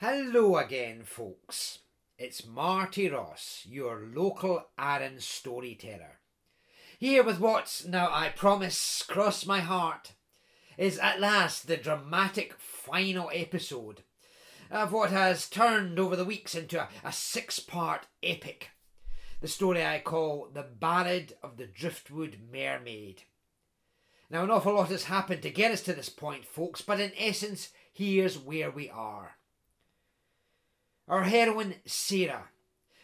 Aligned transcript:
Hello 0.00 0.56
again, 0.56 1.02
folks. 1.02 1.80
It's 2.16 2.46
Marty 2.46 3.08
Ross, 3.08 3.66
your 3.68 4.06
local 4.14 4.62
Aaron 4.78 5.18
storyteller. 5.18 6.20
Here 7.00 7.24
with 7.24 7.40
what's 7.40 7.84
now, 7.84 8.08
I 8.08 8.28
promise, 8.28 9.02
cross 9.02 9.44
my 9.44 9.58
heart, 9.58 10.12
is 10.76 11.00
at 11.00 11.18
last 11.18 11.66
the 11.66 11.76
dramatic 11.76 12.54
final 12.60 13.28
episode 13.34 14.04
of 14.70 14.92
what 14.92 15.10
has 15.10 15.50
turned 15.50 15.98
over 15.98 16.14
the 16.14 16.24
weeks 16.24 16.54
into 16.54 16.80
a, 16.80 16.88
a 17.02 17.10
six 17.10 17.58
part 17.58 18.06
epic. 18.22 18.70
The 19.40 19.48
story 19.48 19.84
I 19.84 19.98
call 19.98 20.48
The 20.54 20.62
Ballad 20.62 21.34
of 21.42 21.56
the 21.56 21.66
Driftwood 21.66 22.38
Mermaid. 22.52 23.24
Now, 24.30 24.44
an 24.44 24.50
awful 24.52 24.74
lot 24.74 24.90
has 24.90 25.04
happened 25.06 25.42
to 25.42 25.50
get 25.50 25.72
us 25.72 25.82
to 25.82 25.92
this 25.92 26.08
point, 26.08 26.44
folks, 26.44 26.82
but 26.82 27.00
in 27.00 27.10
essence, 27.18 27.70
here's 27.92 28.38
where 28.38 28.70
we 28.70 28.88
are. 28.88 29.37
Our 31.08 31.24
heroine, 31.24 31.76
Sarah, 31.86 32.48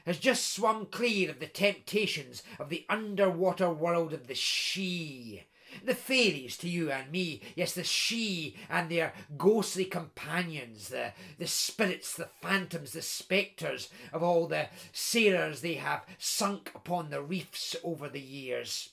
has 0.04 0.18
just 0.18 0.52
swum 0.52 0.86
clear 0.86 1.30
of 1.30 1.40
the 1.40 1.46
temptations 1.46 2.42
of 2.58 2.68
the 2.68 2.84
underwater 2.90 3.70
world 3.70 4.12
of 4.12 4.27
the 4.27 4.34
Sidhe. 4.34 5.44
The 5.82 5.94
fairies 5.94 6.56
to 6.58 6.68
you 6.68 6.92
and 6.92 7.10
me, 7.10 7.40
yes, 7.56 7.72
the 7.72 7.82
Sidhe 7.82 8.54
and 8.68 8.90
their 8.90 9.14
ghostly 9.38 9.86
companions, 9.86 10.88
the, 10.88 11.12
the 11.38 11.46
spirits, 11.46 12.14
the 12.14 12.28
phantoms, 12.42 12.92
the 12.92 13.02
spectres 13.02 13.88
of 14.12 14.22
all 14.22 14.46
the 14.46 14.68
sailors 14.92 15.62
they 15.62 15.74
have 15.74 16.05
sunk 16.18 16.70
upon 16.74 17.10
the 17.10 17.22
reefs 17.22 17.74
over 17.82 18.08
the 18.08 18.20
years. 18.20 18.91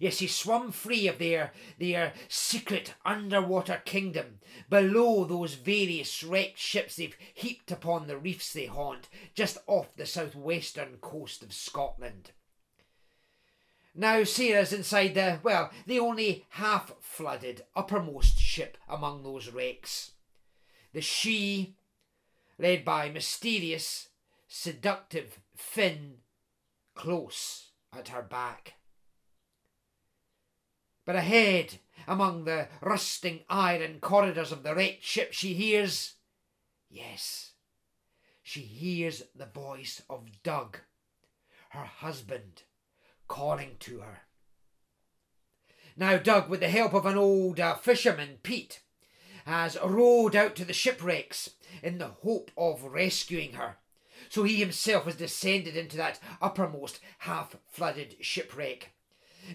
Yes, 0.00 0.20
he 0.20 0.28
swum 0.28 0.72
free 0.72 1.06
of 1.08 1.18
their, 1.18 1.52
their 1.78 2.14
secret 2.26 2.94
underwater 3.04 3.82
kingdom, 3.84 4.40
below 4.70 5.26
those 5.26 5.54
various 5.54 6.24
wrecked 6.24 6.58
ships 6.58 6.96
they've 6.96 7.16
heaped 7.34 7.70
upon 7.70 8.06
the 8.06 8.16
reefs 8.16 8.50
they 8.54 8.64
haunt, 8.64 9.10
just 9.34 9.58
off 9.66 9.94
the 9.94 10.06
southwestern 10.06 10.96
coast 11.02 11.42
of 11.42 11.52
Scotland. 11.52 12.30
Now 13.94 14.24
Sarah's 14.24 14.72
inside 14.72 15.14
the, 15.14 15.38
well, 15.42 15.70
the 15.86 15.98
only 15.98 16.46
half 16.48 16.94
flooded 17.00 17.64
uppermost 17.76 18.38
ship 18.38 18.78
among 18.88 19.22
those 19.22 19.50
wrecks. 19.50 20.12
The 20.94 21.00
Sidhe, 21.00 21.74
led 22.58 22.86
by 22.86 23.10
mysterious, 23.10 24.08
seductive 24.48 25.40
Finn, 25.54 26.20
close 26.94 27.72
at 27.92 28.08
her 28.08 28.22
back. 28.22 28.79
But 31.04 31.16
ahead, 31.16 31.78
among 32.06 32.44
the 32.44 32.68
rusting 32.80 33.40
iron 33.48 34.00
corridors 34.00 34.52
of 34.52 34.62
the 34.62 34.74
wrecked 34.74 35.04
ship, 35.04 35.32
she 35.32 35.54
hears, 35.54 36.14
yes, 36.88 37.52
she 38.42 38.60
hears 38.60 39.22
the 39.34 39.46
voice 39.46 40.02
of 40.10 40.42
Doug, 40.42 40.78
her 41.70 41.84
husband, 41.84 42.62
calling 43.28 43.76
to 43.80 44.00
her. 44.00 44.22
Now, 45.96 46.18
Doug, 46.18 46.48
with 46.48 46.60
the 46.60 46.68
help 46.68 46.94
of 46.94 47.06
an 47.06 47.16
old 47.16 47.60
uh, 47.60 47.74
fisherman, 47.76 48.38
Pete, 48.42 48.80
has 49.46 49.78
rowed 49.84 50.36
out 50.36 50.54
to 50.56 50.64
the 50.64 50.72
shipwrecks 50.72 51.50
in 51.82 51.98
the 51.98 52.08
hope 52.08 52.50
of 52.56 52.84
rescuing 52.84 53.54
her. 53.54 53.76
So 54.28 54.44
he 54.44 54.56
himself 54.56 55.04
has 55.04 55.16
descended 55.16 55.76
into 55.76 55.96
that 55.96 56.20
uppermost 56.40 57.00
half 57.18 57.56
flooded 57.68 58.16
shipwreck. 58.20 58.92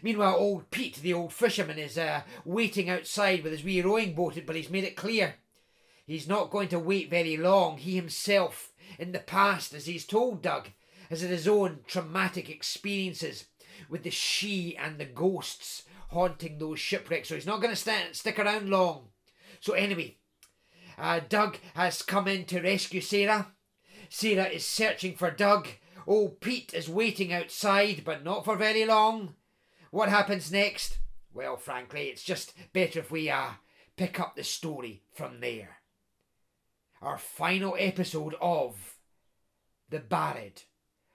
Meanwhile, 0.01 0.35
old 0.37 0.71
Pete, 0.71 0.97
the 0.97 1.13
old 1.13 1.33
fisherman, 1.33 1.77
is 1.77 1.97
uh, 1.97 2.21
waiting 2.43 2.89
outside 2.89 3.43
with 3.43 3.51
his 3.51 3.63
wee 3.63 3.81
rowing 3.81 4.13
boat, 4.13 4.39
but 4.45 4.55
he's 4.55 4.69
made 4.69 4.83
it 4.83 4.95
clear 4.95 5.35
he's 6.05 6.27
not 6.27 6.51
going 6.51 6.67
to 6.69 6.79
wait 6.79 7.09
very 7.09 7.37
long. 7.37 7.77
He 7.77 7.95
himself, 7.95 8.71
in 8.99 9.11
the 9.11 9.19
past, 9.19 9.73
as 9.73 9.85
he's 9.85 10.05
told 10.05 10.41
Doug, 10.41 10.69
has 11.09 11.21
had 11.21 11.29
his 11.29 11.47
own 11.47 11.79
traumatic 11.87 12.49
experiences 12.49 13.45
with 13.89 14.03
the 14.03 14.09
Sidhe 14.09 14.77
and 14.79 14.97
the 14.97 15.05
ghosts 15.05 15.83
haunting 16.09 16.57
those 16.57 16.79
shipwrecks, 16.79 17.29
so 17.29 17.35
he's 17.35 17.45
not 17.45 17.61
going 17.61 17.73
to 17.73 17.75
st- 17.75 18.15
stick 18.15 18.39
around 18.39 18.69
long. 18.69 19.07
So, 19.59 19.73
anyway, 19.73 20.17
uh, 20.97 21.21
Doug 21.27 21.57
has 21.73 22.01
come 22.01 22.27
in 22.27 22.45
to 22.45 22.61
rescue 22.61 23.01
Sarah. 23.01 23.51
Sarah 24.09 24.45
is 24.45 24.65
searching 24.65 25.15
for 25.15 25.31
Doug. 25.31 25.67
Old 26.07 26.39
Pete 26.39 26.73
is 26.73 26.87
waiting 26.87 27.33
outside, 27.33 28.03
but 28.05 28.23
not 28.23 28.45
for 28.45 28.55
very 28.55 28.85
long. 28.85 29.35
What 29.91 30.09
happens 30.09 30.51
next? 30.51 30.99
Well, 31.33 31.57
frankly, 31.57 32.03
it's 32.07 32.23
just 32.23 32.53
better 32.73 32.99
if 32.99 33.11
we 33.11 33.29
uh, 33.29 33.51
pick 33.97 34.19
up 34.19 34.35
the 34.35 34.43
story 34.43 35.03
from 35.13 35.39
there. 35.39 35.77
Our 37.01 37.17
final 37.17 37.75
episode 37.77 38.35
of 38.41 38.97
The 39.89 39.99
Ballad 39.99 40.63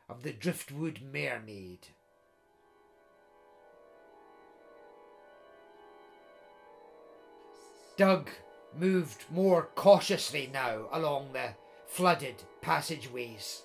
of 0.09 0.23
the 0.23 0.33
Driftwood 0.33 1.01
Mermaid. 1.03 1.89
Doug 7.97 8.31
moved 8.75 9.25
more 9.31 9.69
cautiously 9.75 10.49
now 10.53 10.87
along 10.93 11.33
the 11.33 11.55
flooded 11.87 12.43
passageways. 12.61 13.63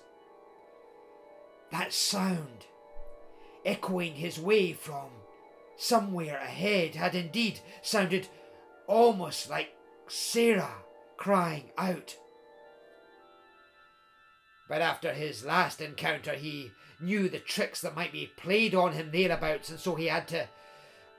That 1.70 1.92
sound, 1.92 2.66
echoing 3.66 4.14
his 4.14 4.38
way 4.38 4.72
from 4.72 5.10
somewhere 5.76 6.38
ahead, 6.38 6.94
had 6.94 7.14
indeed 7.14 7.60
sounded 7.82 8.28
almost 8.86 9.50
like 9.50 9.74
Sarah 10.08 10.76
crying 11.18 11.70
out. 11.76 12.16
But 14.68 14.80
after 14.80 15.12
his 15.12 15.44
last 15.44 15.80
encounter, 15.80 16.32
he 16.32 16.70
knew 17.00 17.28
the 17.28 17.38
tricks 17.38 17.82
that 17.82 17.94
might 17.94 18.12
be 18.12 18.32
played 18.38 18.74
on 18.74 18.92
him 18.92 19.10
thereabouts, 19.10 19.68
and 19.68 19.78
so 19.78 19.94
he 19.96 20.06
had 20.06 20.26
to 20.28 20.48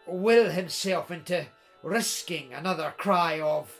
will 0.07 0.49
himself 0.49 1.11
into 1.11 1.45
risking 1.83 2.53
another 2.53 2.93
cry 2.97 3.39
of 3.39 3.71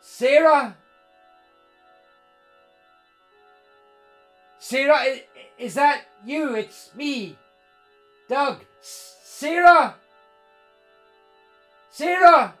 Sarah! 0.00 0.76
Sarah, 4.72 5.04
is 5.58 5.74
that 5.74 6.06
you? 6.24 6.54
It's 6.54 6.94
me, 6.94 7.36
Doug. 8.26 8.64
Sarah! 8.80 9.96
Sarah! 11.90 12.54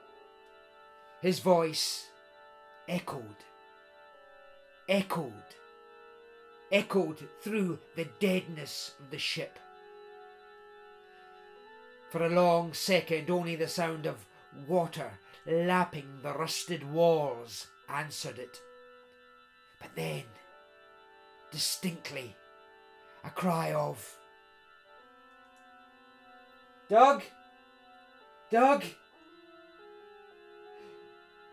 His 1.22 1.38
voice 1.38 2.04
echoed, 2.86 3.40
echoed, 4.86 5.32
echoed 6.70 7.26
through 7.40 7.78
the 7.96 8.08
deadness 8.20 8.92
of 9.00 9.10
the 9.10 9.16
ship. 9.16 9.58
For 12.10 12.26
a 12.26 12.28
long 12.28 12.74
second, 12.74 13.30
only 13.30 13.56
the 13.56 13.68
sound 13.68 14.04
of 14.04 14.26
water 14.68 15.12
lapping 15.46 16.18
the 16.22 16.34
rusted 16.34 16.84
walls 16.92 17.68
answered 17.88 18.38
it. 18.38 18.60
But 19.80 19.96
then, 19.96 20.24
distinctly, 21.52 22.34
a 23.24 23.30
cry 23.30 23.72
of 23.72 24.16
Doug? 26.88 27.22
Doug? 28.50 28.84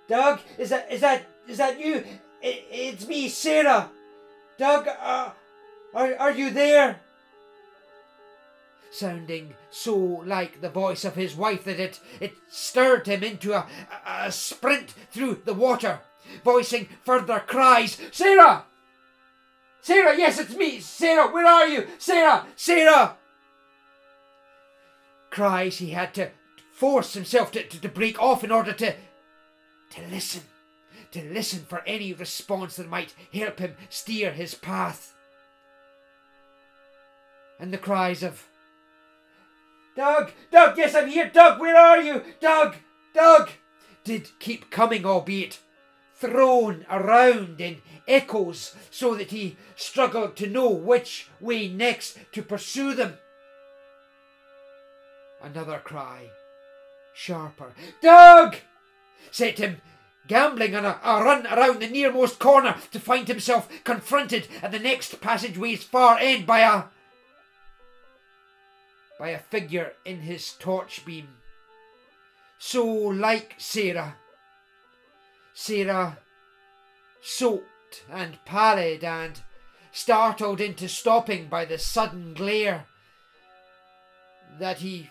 Doug? 0.09 0.39
Is 0.57 0.69
that 0.69 0.91
is 0.91 1.01
that 1.01 1.25
is 1.47 1.57
that 1.59 1.79
you? 1.79 2.03
It, 2.41 2.65
it's 2.71 3.07
me, 3.07 3.29
Sarah. 3.29 3.89
Doug, 4.57 4.88
uh, 4.88 5.29
are 5.93 6.15
are 6.17 6.31
you 6.31 6.49
there? 6.49 6.99
Sounding 8.91 9.53
so 9.69 9.95
like 10.25 10.61
the 10.61 10.69
voice 10.69 11.05
of 11.05 11.15
his 11.15 11.35
wife 11.35 11.63
that 11.63 11.79
it 11.79 12.01
it 12.19 12.33
stirred 12.49 13.07
him 13.07 13.23
into 13.23 13.53
a, 13.53 13.65
a, 14.05 14.25
a 14.25 14.31
sprint 14.31 14.93
through 15.11 15.41
the 15.45 15.53
water, 15.53 16.00
voicing 16.44 16.89
further 17.06 17.39
cries. 17.39 17.97
Sarah! 18.12 18.65
Sarah, 19.81 20.17
yes, 20.17 20.39
it's 20.39 20.55
me. 20.55 20.79
Sarah, 20.79 21.31
where 21.31 21.45
are 21.45 21.67
you? 21.67 21.87
Sarah, 21.97 22.45
Sarah! 22.55 23.17
Cries 25.29 25.77
he 25.77 25.91
had 25.91 26.13
to 26.15 26.31
force 26.73 27.13
himself 27.13 27.51
to, 27.51 27.63
to, 27.63 27.81
to 27.81 27.89
break 27.89 28.21
off 28.21 28.43
in 28.43 28.51
order 28.51 28.73
to 28.73 28.95
to 29.91 30.01
listen, 30.07 30.43
to 31.11 31.23
listen 31.33 31.65
for 31.67 31.81
any 31.85 32.13
response 32.13 32.75
that 32.75 32.89
might 32.89 33.13
help 33.33 33.59
him 33.59 33.75
steer 33.89 34.31
his 34.31 34.53
path. 34.53 35.15
And 37.59 37.73
the 37.73 37.77
cries 37.77 38.23
of 38.23 38.45
Doug, 39.95 40.31
Doug, 40.51 40.77
yes, 40.77 40.95
I'm 40.95 41.09
here, 41.09 41.29
Doug, 41.29 41.59
where 41.59 41.75
are 41.75 42.01
you? 42.01 42.23
Doug, 42.39 42.75
Doug, 43.13 43.49
did 44.03 44.29
keep 44.39 44.71
coming, 44.71 45.05
albeit 45.05 45.59
thrown 46.19 46.86
around 46.89 47.62
in 47.62 47.81
echoes 48.07 48.75
so 48.92 49.16
that 49.16 49.31
he 49.31 49.57
struggled 49.75 50.36
to 50.36 50.50
know 50.50 50.69
which 50.69 51.30
way 51.39 51.68
next 51.68 52.18
to 52.31 52.42
pursue 52.42 52.94
them. 52.94 53.18
Another 55.42 55.80
cry, 55.80 56.30
sharper, 57.13 57.74
Doug! 58.01 58.57
set 59.31 59.60
him 59.60 59.81
gambling 60.27 60.75
on 60.75 60.86
a, 60.86 61.00
a 61.04 61.24
run 61.24 61.45
around 61.48 61.81
the 61.81 61.88
nearmost 61.88 62.39
corner 62.39 62.75
to 62.92 63.00
find 63.00 63.27
himself 63.27 63.68
confronted 63.83 64.48
at 64.62 64.72
the 64.72 64.80
next 64.80 65.19
passageway's 65.22 65.83
far 65.83 66.18
end 66.19 66.45
by 66.45 66.60
a 66.60 66.83
by 69.18 69.30
a 69.30 69.39
figure 69.39 69.94
in 70.06 70.19
his 70.19 70.54
torch 70.54 71.06
beam. 71.06 71.27
So 72.57 72.86
like 72.86 73.56
Sarah. 73.57 74.15
Sarah, 75.61 76.17
soaked 77.21 78.06
and 78.09 78.39
pallid 78.45 79.03
and 79.03 79.41
startled 79.91 80.61
into 80.61 80.88
stopping 80.88 81.50
by 81.50 81.65
the 81.65 81.77
sudden 81.77 82.33
glare, 82.33 82.85
that 84.57 84.77
he 84.77 85.09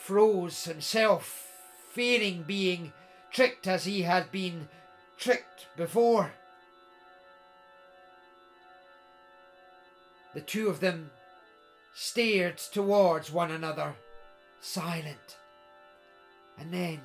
froze 0.00 0.64
himself, 0.64 1.46
fearing 1.92 2.42
being 2.42 2.92
tricked 3.30 3.68
as 3.68 3.84
he 3.84 4.02
had 4.02 4.32
been 4.32 4.68
tricked 5.16 5.68
before. 5.76 6.32
The 10.34 10.40
two 10.40 10.68
of 10.68 10.80
them 10.80 11.12
stared 11.94 12.58
towards 12.58 13.30
one 13.30 13.52
another, 13.52 13.94
silent, 14.60 15.36
and 16.58 16.74
then, 16.74 17.00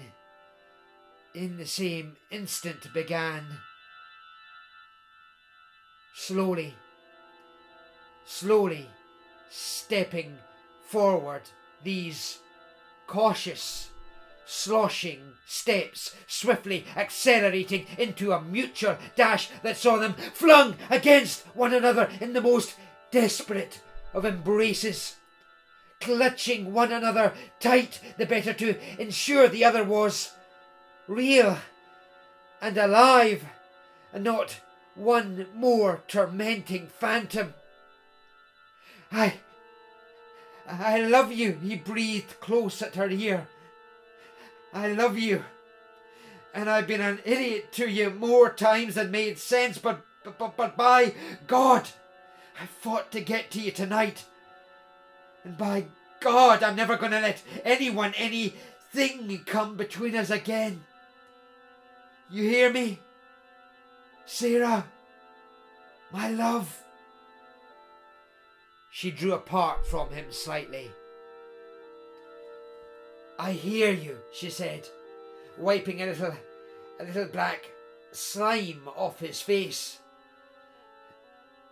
in 1.33 1.57
the 1.57 1.66
same 1.66 2.16
instant, 2.30 2.94
began. 2.94 3.45
Slowly, 6.13 6.75
slowly 8.25 8.88
stepping 9.50 10.38
forward 10.88 11.42
these 11.83 12.39
cautious, 13.07 13.89
sloshing 14.45 15.33
steps, 15.45 16.16
swiftly 16.28 16.86
accelerating 16.95 17.86
into 17.98 18.31
a 18.31 18.42
mutual 18.42 18.98
dash 19.16 19.50
that 19.63 19.78
saw 19.78 19.98
them 19.98 20.13
flung 20.13 20.75
against 20.89 21.45
one 21.56 21.74
another 21.74 22.10
in 22.19 22.33
the 22.33 22.42
most 22.42 22.75
desperate 23.12 23.81
of 24.13 24.25
embraces, 24.25 25.16
clutching 26.00 26.74
one 26.74 26.92
another 26.92 27.33
tight 27.60 28.00
the 28.18 28.25
better 28.25 28.54
to 28.54 28.75
ensure 29.01 29.48
the 29.48 29.63
other 29.63 29.83
was 29.83 30.31
real 31.11 31.57
and 32.61 32.77
alive 32.77 33.43
and 34.13 34.23
not 34.23 34.61
one 34.95 35.47
more 35.53 36.01
tormenting 36.07 36.87
phantom. 36.87 37.53
I. 39.11 39.33
I 40.67 41.01
love 41.01 41.33
you, 41.33 41.59
he 41.61 41.75
breathed 41.75 42.39
close 42.39 42.81
at 42.81 42.95
her 42.95 43.09
ear. 43.09 43.47
I 44.73 44.87
love 44.93 45.17
you. 45.17 45.43
And 46.53 46.69
I've 46.69 46.87
been 46.87 47.01
an 47.01 47.19
idiot 47.25 47.73
to 47.73 47.89
you 47.89 48.09
more 48.09 48.49
times 48.49 48.95
than 48.95 49.11
made 49.11 49.37
sense, 49.37 49.77
but, 49.77 50.01
but, 50.23 50.37
but 50.37 50.55
but 50.55 50.77
by 50.77 51.13
God, 51.47 51.89
I 52.61 52.65
fought 52.67 53.11
to 53.11 53.21
get 53.21 53.51
to 53.51 53.59
you 53.59 53.71
tonight. 53.71 54.25
And 55.43 55.57
by 55.57 55.85
God, 56.21 56.63
I'm 56.63 56.75
never 56.75 56.95
going 56.95 57.11
to 57.11 57.19
let 57.19 57.41
anyone, 57.65 58.13
anything 58.15 59.41
come 59.45 59.75
between 59.75 60.15
us 60.15 60.29
again. 60.29 60.83
You 62.31 62.44
hear 62.44 62.72
me? 62.72 62.98
Sarah, 64.25 64.86
my 66.13 66.30
love. 66.30 66.81
She 68.89 69.12
drew 69.12 69.33
apart 69.33 69.86
from 69.86 70.12
him 70.12 70.25
slightly. 70.30 70.92
I 73.38 73.51
hear 73.51 73.92
you, 73.92 74.18
she 74.31 74.50
said, 74.50 74.88
wiping 75.57 76.01
a 76.01 76.06
little, 76.06 76.33
a 77.01 77.04
little 77.04 77.25
black 77.25 77.69
slime 78.13 78.88
off 78.95 79.19
his 79.19 79.42
face. 79.42 80.00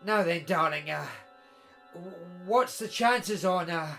Now 0.06 0.24
then, 0.24 0.44
darling, 0.46 0.90
uh, 0.90 1.06
what's 2.46 2.80
the 2.80 2.90
chances 2.90 3.46
on 3.46 3.70
uh, 3.70 3.96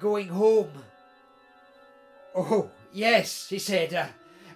going 0.00 0.28
home? 0.28 0.72
Oh, 2.34 2.70
yes, 2.92 3.48
he 3.48 3.60
said. 3.60 3.94
Uh, 3.94 4.06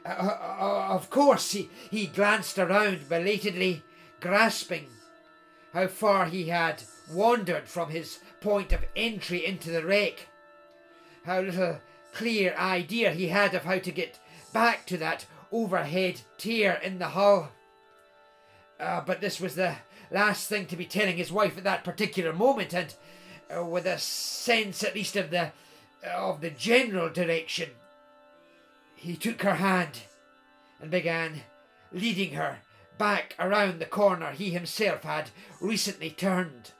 uh, 0.04 0.08
uh, 0.08 0.86
of 0.90 1.10
course, 1.10 1.52
he, 1.52 1.70
he 1.90 2.06
glanced 2.06 2.58
around 2.58 3.08
belatedly, 3.08 3.82
grasping 4.20 4.86
how 5.72 5.86
far 5.86 6.26
he 6.26 6.48
had 6.48 6.82
wandered 7.12 7.68
from 7.68 7.90
his 7.90 8.18
point 8.40 8.72
of 8.72 8.84
entry 8.96 9.44
into 9.44 9.70
the 9.70 9.84
wreck. 9.84 10.26
How 11.24 11.40
little 11.40 11.78
clear 12.12 12.54
idea 12.56 13.12
he 13.12 13.28
had 13.28 13.54
of 13.54 13.64
how 13.64 13.78
to 13.78 13.92
get 13.92 14.18
back 14.52 14.86
to 14.86 14.96
that 14.98 15.26
overhead 15.52 16.22
tier 16.38 16.80
in 16.82 16.98
the 16.98 17.08
hull. 17.08 17.50
Uh, 18.78 19.02
but 19.02 19.20
this 19.20 19.40
was 19.40 19.54
the 19.54 19.76
last 20.10 20.48
thing 20.48 20.66
to 20.66 20.76
be 20.76 20.86
telling 20.86 21.16
his 21.16 21.30
wife 21.30 21.58
at 21.58 21.64
that 21.64 21.84
particular 21.84 22.32
moment, 22.32 22.72
and 22.72 22.94
uh, 23.54 23.64
with 23.64 23.86
a 23.86 23.98
sense 23.98 24.82
at 24.82 24.94
least 24.94 25.16
of 25.16 25.30
the 25.30 25.52
of 26.14 26.40
the 26.40 26.50
general 26.50 27.10
direction 27.10 27.68
he 29.00 29.16
took 29.16 29.40
her 29.40 29.54
hand 29.54 30.02
and 30.78 30.90
began 30.90 31.40
leading 31.90 32.34
her 32.34 32.58
back 32.98 33.34
around 33.38 33.78
the 33.78 33.86
corner 33.86 34.30
he 34.30 34.50
himself 34.50 35.04
had 35.04 35.30
recently 35.58 36.10
turned. 36.10 36.72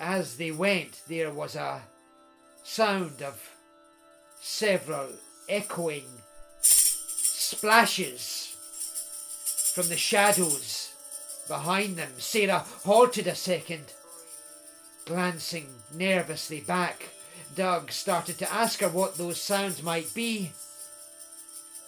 As 0.00 0.38
they 0.38 0.50
went, 0.50 1.02
there 1.08 1.30
was 1.30 1.54
a 1.54 1.82
sound 2.62 3.20
of 3.20 3.50
several 4.40 5.08
echoing 5.46 6.08
splashes 6.62 8.56
from 9.74 9.88
the 9.88 9.96
shadows 9.98 10.94
behind 11.48 11.96
them. 11.96 12.12
Sarah 12.16 12.64
halted 12.84 13.26
a 13.26 13.34
second 13.34 13.92
Glancing 15.08 15.68
nervously 15.94 16.60
back, 16.60 17.08
Doug 17.56 17.90
started 17.90 18.36
to 18.40 18.52
ask 18.52 18.80
her 18.80 18.90
what 18.90 19.16
those 19.16 19.40
sounds 19.40 19.82
might 19.82 20.12
be. 20.12 20.52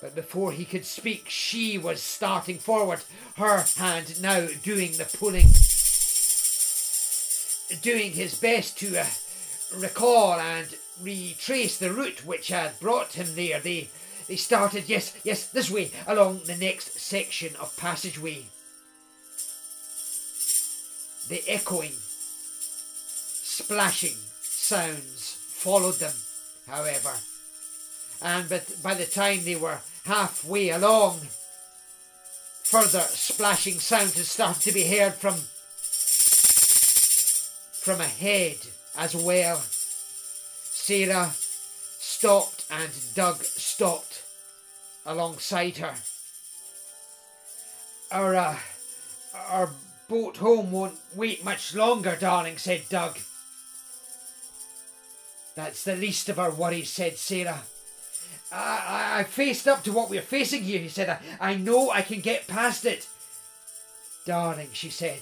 But 0.00 0.14
before 0.14 0.52
he 0.52 0.64
could 0.64 0.86
speak, 0.86 1.28
she 1.28 1.76
was 1.76 2.00
starting 2.00 2.56
forward, 2.56 3.00
her 3.36 3.66
hand 3.76 4.22
now 4.22 4.48
doing 4.62 4.92
the 4.92 5.04
pulling. 5.04 5.48
Doing 7.82 8.12
his 8.12 8.40
best 8.40 8.78
to 8.78 8.98
uh, 8.98 9.06
recall 9.76 10.40
and 10.40 10.74
retrace 11.02 11.76
the 11.76 11.92
route 11.92 12.24
which 12.24 12.48
had 12.48 12.80
brought 12.80 13.12
him 13.12 13.34
there. 13.34 13.60
They, 13.60 13.90
they 14.28 14.36
started, 14.36 14.88
yes, 14.88 15.14
yes, 15.24 15.44
this 15.44 15.70
way, 15.70 15.90
along 16.06 16.44
the 16.46 16.56
next 16.56 16.98
section 16.98 17.54
of 17.56 17.76
passageway. 17.76 18.46
The 21.28 21.46
echoing 21.46 21.92
splashing 23.62 24.16
sounds 24.40 25.36
followed 25.38 25.96
them, 25.96 26.14
however, 26.66 27.12
and 28.22 28.48
but 28.48 28.82
by 28.82 28.94
the 28.94 29.04
time 29.04 29.44
they 29.44 29.56
were 29.56 29.80
halfway 30.06 30.70
along, 30.70 31.20
further 32.64 33.00
splashing 33.00 33.78
sounds 33.78 34.16
had 34.16 34.24
started 34.24 34.62
to 34.62 34.72
be 34.72 34.84
heard 34.84 35.14
from 35.14 35.34
from 37.80 38.00
ahead 38.00 38.56
as 38.96 39.14
well. 39.14 39.62
Sarah 40.62 41.32
stopped 41.98 42.64
and 42.70 42.90
Doug 43.14 43.42
stopped 43.42 44.22
alongside 45.04 45.76
her. 45.78 45.94
Our, 48.12 48.34
uh, 48.34 48.56
our 49.48 49.70
boat 50.08 50.36
home 50.38 50.72
won't 50.72 50.98
wait 51.14 51.44
much 51.44 51.74
longer, 51.74 52.16
darling, 52.18 52.58
said 52.58 52.82
Doug. 52.88 53.18
That's 55.60 55.84
the 55.84 55.94
least 55.94 56.30
of 56.30 56.38
our 56.38 56.50
worries, 56.50 56.88
said 56.88 57.18
Sarah. 57.18 57.60
I, 58.50 59.12
I, 59.16 59.20
I 59.20 59.24
faced 59.24 59.68
up 59.68 59.84
to 59.84 59.92
what 59.92 60.08
we're 60.08 60.22
facing 60.22 60.64
here, 60.64 60.78
he 60.80 60.88
said. 60.88 61.10
I, 61.10 61.50
I 61.50 61.54
know 61.54 61.90
I 61.90 62.00
can 62.00 62.20
get 62.20 62.46
past 62.46 62.86
it. 62.86 63.06
Darling, 64.24 64.70
she 64.72 64.88
said, 64.88 65.20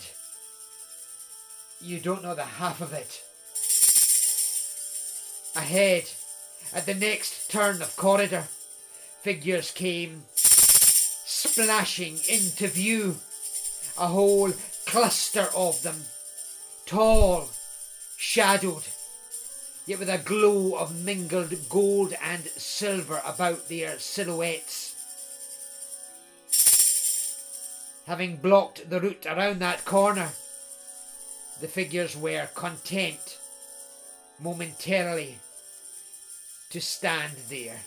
you 1.80 1.98
don't 1.98 2.22
know 2.22 2.36
the 2.36 2.44
half 2.44 2.80
of 2.80 2.92
it. 2.92 3.20
Ahead, 5.56 6.08
at 6.72 6.86
the 6.86 6.94
next 6.94 7.50
turn 7.50 7.82
of 7.82 7.96
corridor, 7.96 8.44
figures 9.22 9.72
came 9.72 10.22
splashing 10.36 12.20
into 12.28 12.68
view. 12.68 13.16
A 13.98 14.06
whole 14.06 14.52
cluster 14.86 15.48
of 15.56 15.82
them, 15.82 16.04
tall, 16.86 17.48
shadowed, 18.16 18.84
yet 19.88 19.98
with 19.98 20.10
a 20.10 20.18
glow 20.18 20.76
of 20.76 21.02
mingled 21.02 21.54
gold 21.70 22.12
and 22.22 22.44
silver 22.44 23.22
about 23.24 23.70
their 23.70 23.98
silhouettes. 23.98 24.94
Having 28.06 28.36
blocked 28.36 28.90
the 28.90 29.00
route 29.00 29.24
around 29.24 29.60
that 29.60 29.86
corner, 29.86 30.28
the 31.62 31.68
figures 31.68 32.14
were 32.14 32.48
content 32.54 33.38
momentarily 34.38 35.38
to 36.68 36.82
stand 36.82 37.32
there. 37.48 37.80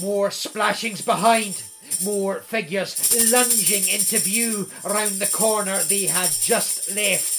More 0.00 0.30
splashings 0.30 1.02
behind, 1.02 1.62
more 2.02 2.40
figures 2.40 3.30
lunging 3.30 3.86
into 3.86 4.18
view 4.18 4.70
round 4.82 5.16
the 5.16 5.26
corner 5.26 5.82
they 5.82 6.06
had 6.06 6.30
just 6.30 6.96
left. 6.96 7.33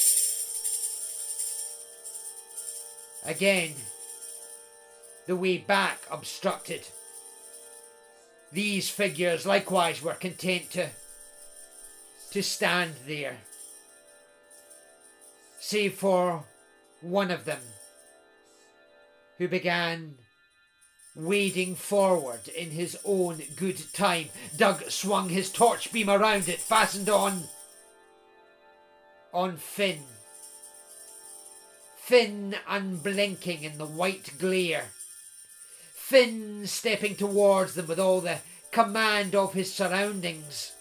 Again, 3.26 3.74
the 5.26 5.36
way 5.36 5.58
back 5.58 6.00
obstructed. 6.12 6.88
These 8.52 8.90
figures 8.90 9.46
likewise 9.46 10.02
were 10.02 10.14
content 10.14 10.70
to, 10.72 10.90
to 12.32 12.44
stand 12.44 12.94
there, 13.08 13.38
save 15.60 15.96
for 15.96 16.46
one 17.02 17.32
of 17.32 17.46
them 17.46 17.62
who 19.38 19.48
began 19.48 20.16
wading 21.16 21.76
forward 21.76 22.48
in 22.50 22.72
his 22.72 22.98
own 23.06 23.42
good 23.56 23.82
time. 23.94 24.30
Doug 24.56 24.90
swung 24.90 25.30
his 25.30 25.50
torch 25.50 25.92
beam 25.92 26.10
around 26.10 26.48
it, 26.48 26.60
fastened 26.60 27.10
on 27.10 27.44
on 29.34 29.58
Finn. 29.58 30.04
Finn 32.06 32.56
unblinking 32.68 33.64
in 33.64 33.80
the 33.80 33.86
white 33.88 34.38
glare. 34.38 34.86
Finn 35.92 36.68
stepping 36.68 37.16
towards 37.16 37.74
them 37.74 37.88
with 37.88 38.00
all 38.00 38.22
the 38.22 38.38
command 38.72 39.34
of 39.34 39.54
his 39.54 39.74
surroundings, 39.74 40.74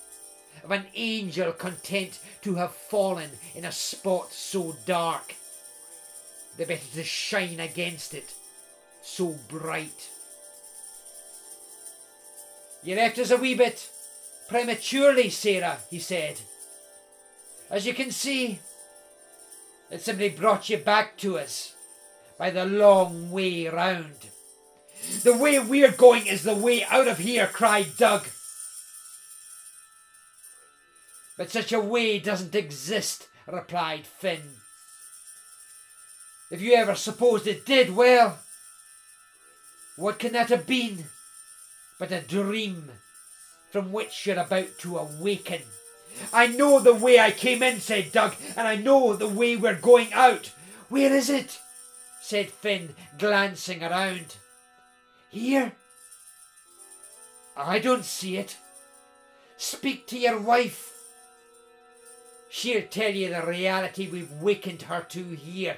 of 0.62 0.70
an 0.70 0.84
angel 0.94 1.50
content 1.52 2.18
to 2.42 2.56
have 2.56 2.74
fallen 2.74 3.30
in 3.54 3.64
a 3.64 3.72
spot 3.72 4.34
so 4.34 4.76
dark, 4.84 5.34
the 6.58 6.66
better 6.66 6.94
to 6.94 7.02
shine 7.02 7.58
against 7.58 8.12
it 8.12 8.34
so 9.02 9.34
bright. 9.48 10.10
You 12.82 12.96
left 12.96 13.18
us 13.18 13.30
a 13.30 13.38
wee 13.38 13.54
bit 13.54 13.88
prematurely, 14.50 15.30
Sarah, 15.30 15.78
he 15.88 16.00
said. 16.00 16.40
As 17.70 17.86
you 17.86 17.94
can 17.94 18.10
see, 18.10 18.58
it 19.90 20.00
simply 20.00 20.28
brought 20.30 20.68
you 20.68 20.78
back 20.78 21.16
to 21.18 21.38
us 21.38 21.74
by 22.38 22.50
the 22.50 22.64
long 22.64 23.30
way 23.30 23.68
round. 23.68 24.30
The 25.22 25.36
way 25.36 25.58
we're 25.58 25.92
going 25.92 26.26
is 26.26 26.42
the 26.42 26.54
way 26.54 26.84
out 26.84 27.08
of 27.08 27.18
here, 27.18 27.46
cried 27.46 27.96
Doug. 27.96 28.26
But 31.36 31.50
such 31.50 31.72
a 31.72 31.80
way 31.80 32.18
doesn't 32.18 32.54
exist, 32.54 33.28
replied 33.46 34.06
Finn. 34.06 34.56
If 36.50 36.60
you 36.60 36.74
ever 36.74 36.94
supposed 36.94 37.46
it 37.46 37.66
did, 37.66 37.94
well, 37.94 38.38
what 39.96 40.18
can 40.18 40.32
that 40.32 40.48
have 40.48 40.66
been 40.66 41.04
but 41.98 42.12
a 42.12 42.20
dream 42.20 42.90
from 43.70 43.92
which 43.92 44.26
you're 44.26 44.38
about 44.38 44.78
to 44.78 44.98
awaken? 44.98 45.62
I 46.32 46.46
know 46.46 46.80
the 46.80 46.94
way 46.94 47.18
I 47.18 47.30
came 47.30 47.62
in, 47.62 47.80
said 47.80 48.12
Doug, 48.12 48.34
and 48.56 48.66
I 48.66 48.76
know 48.76 49.14
the 49.14 49.28
way 49.28 49.56
we're 49.56 49.74
going 49.74 50.12
out. 50.12 50.52
Where 50.88 51.12
is 51.12 51.30
it? 51.30 51.58
said 52.20 52.48
Finn, 52.48 52.94
glancing 53.18 53.82
around. 53.82 54.36
Here? 55.30 55.72
I 57.56 57.78
don't 57.78 58.04
see 58.04 58.38
it. 58.38 58.56
Speak 59.56 60.06
to 60.06 60.18
your 60.18 60.40
wife. 60.40 60.92
She'll 62.48 62.86
tell 62.88 63.10
you 63.10 63.30
the 63.30 63.42
reality 63.42 64.08
we've 64.08 64.32
wakened 64.32 64.82
her 64.82 65.02
to 65.10 65.22
here. 65.22 65.76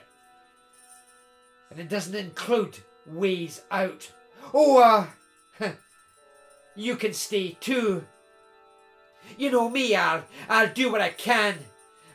And 1.70 1.80
it 1.80 1.88
doesn't 1.88 2.14
include 2.14 2.78
ways 3.06 3.62
out. 3.70 4.12
Oh, 4.54 4.78
uh, 4.78 5.06
you 6.76 6.96
can 6.96 7.12
stay 7.12 7.56
too. 7.60 8.04
You 9.36 9.50
know 9.50 9.68
me, 9.68 9.94
I'll, 9.94 10.24
I'll 10.48 10.72
do 10.72 10.90
what 10.90 11.00
I 11.00 11.10
can 11.10 11.58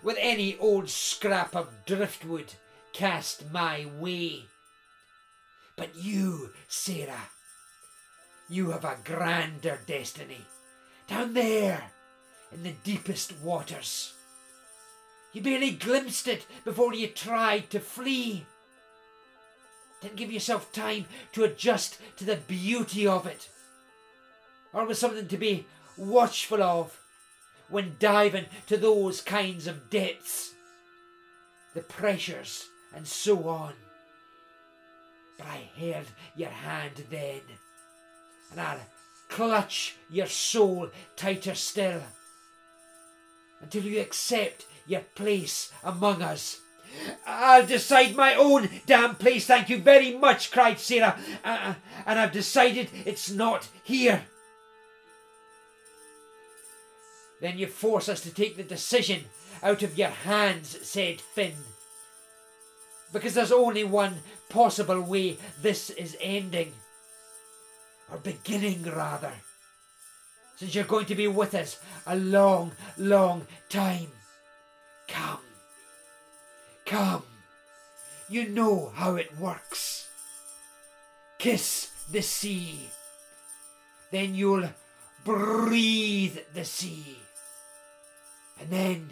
with 0.03 0.17
any 0.19 0.57
old 0.57 0.89
scrap 0.89 1.55
of 1.55 1.69
driftwood 1.85 2.53
cast 2.93 3.51
my 3.51 3.87
way. 3.99 4.45
But 5.75 5.95
you, 5.95 6.51
Sarah, 6.67 7.29
you 8.49 8.71
have 8.71 8.85
a 8.85 8.97
grander 9.03 9.79
destiny. 9.85 10.45
Down 11.07 11.33
there, 11.33 11.91
in 12.51 12.63
the 12.63 12.73
deepest 12.83 13.33
waters. 13.41 14.13
You 15.33 15.41
barely 15.41 15.71
glimpsed 15.71 16.27
it 16.27 16.45
before 16.65 16.93
you 16.93 17.07
tried 17.07 17.69
to 17.69 17.79
flee. 17.79 18.45
Didn't 20.01 20.17
give 20.17 20.31
yourself 20.31 20.71
time 20.73 21.05
to 21.33 21.43
adjust 21.43 21.99
to 22.17 22.25
the 22.25 22.35
beauty 22.35 23.07
of 23.07 23.25
it. 23.25 23.49
Or 24.73 24.85
was 24.85 24.99
something 24.99 25.27
to 25.27 25.37
be 25.37 25.67
watchful 25.95 26.61
of 26.61 26.99
when 27.71 27.95
diving 27.99 28.45
to 28.67 28.77
those 28.77 29.21
kinds 29.21 29.65
of 29.67 29.89
depths. 29.89 30.53
The 31.73 31.81
pressures 31.81 32.67
and 32.93 33.07
so 33.07 33.47
on. 33.47 33.73
But 35.37 35.47
I 35.47 35.69
held 35.75 36.07
your 36.35 36.49
hand 36.49 37.03
then, 37.09 37.41
and 38.51 38.59
I'll 38.59 38.79
clutch 39.29 39.95
your 40.09 40.27
soul 40.27 40.89
tighter 41.15 41.55
still 41.55 42.01
until 43.61 43.83
you 43.83 44.01
accept 44.01 44.65
your 44.85 45.01
place 45.15 45.71
among 45.83 46.21
us. 46.21 46.59
I'll 47.25 47.65
decide 47.65 48.15
my 48.15 48.35
own 48.35 48.69
damn 48.85 49.15
place, 49.15 49.45
thank 49.45 49.69
you 49.69 49.77
very 49.77 50.17
much, 50.17 50.51
cried 50.51 50.79
Sarah. 50.79 51.17
Uh, 51.43 51.75
and 52.05 52.19
I've 52.19 52.33
decided 52.33 52.89
it's 53.05 53.31
not 53.31 53.69
here. 53.83 54.23
Then 57.41 57.57
you 57.57 57.67
force 57.67 58.07
us 58.07 58.21
to 58.21 58.33
take 58.33 58.55
the 58.55 58.63
decision 58.63 59.25
out 59.61 59.83
of 59.83 59.97
your 59.97 60.09
hands, 60.09 60.77
said 60.87 61.19
Finn. 61.19 61.55
Because 63.11 63.33
there's 63.33 63.51
only 63.51 63.83
one 63.83 64.19
possible 64.47 65.01
way 65.01 65.37
this 65.61 65.89
is 65.89 66.15
ending. 66.21 66.71
Or 68.09 68.17
beginning, 68.17 68.83
rather. 68.83 69.33
Since 70.55 70.75
you're 70.75 70.85
going 70.85 71.07
to 71.07 71.15
be 71.15 71.27
with 71.27 71.55
us 71.55 71.79
a 72.07 72.15
long, 72.15 72.71
long 72.97 73.47
time. 73.67 74.11
Come. 75.07 75.39
Come, 76.85 77.23
you 78.27 78.49
know 78.49 78.91
how 78.95 79.15
it 79.15 79.39
works. 79.39 80.09
Kiss 81.39 81.89
the 82.11 82.21
sea. 82.21 82.89
Then 84.11 84.35
you'll 84.35 84.69
breathe 85.23 86.37
the 86.53 86.65
sea. 86.65 87.17
And 88.61 88.69
then, 88.69 89.09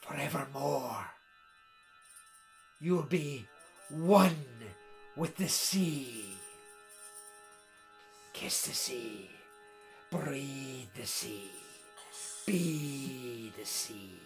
forevermore, 0.00 1.04
you'll 2.80 3.02
be 3.02 3.48
one 3.90 4.36
with 5.16 5.36
the 5.36 5.48
sea. 5.48 6.24
Kiss 8.32 8.66
the 8.66 8.72
sea. 8.72 9.30
Breathe 10.10 10.86
the 10.94 11.06
sea. 11.06 11.50
Be 12.46 13.52
the 13.58 13.66
sea 13.66 14.20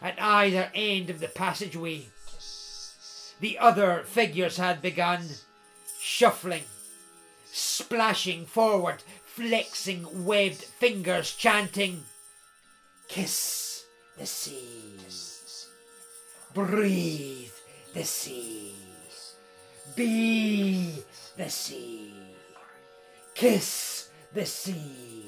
at 0.00 0.20
either 0.20 0.70
end 0.74 1.10
of 1.10 1.20
the 1.20 1.28
passageway. 1.28 2.06
The 3.40 3.58
other 3.58 4.04
figures 4.04 4.56
had 4.56 4.80
begun 4.80 5.24
shuffling, 6.00 6.64
splashing 7.44 8.46
forward, 8.46 9.02
flexing 9.24 10.24
webbed 10.24 10.64
fingers, 10.64 11.34
chanting, 11.34 12.04
Kiss 13.08 13.86
the 14.18 14.26
sea, 14.26 14.98
breathe 16.54 17.50
the 17.94 18.04
sea, 18.04 18.74
be 19.96 20.92
the 21.36 21.48
sea, 21.48 22.12
kiss 23.34 24.10
the 24.32 24.44
sea, 24.44 25.24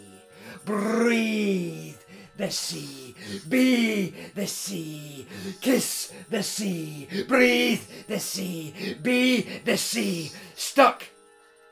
breathe 0.65 1.97
the 2.37 2.51
sea, 2.51 3.15
be 3.49 4.15
the 4.35 4.47
sea, 4.47 5.27
kiss 5.61 6.13
the 6.29 6.43
sea, 6.43 7.09
breathe 7.27 7.83
the 8.07 8.21
sea, 8.21 8.75
be 9.03 9.41
the 9.65 9.77
sea. 9.77 10.31
Stuck 10.55 11.05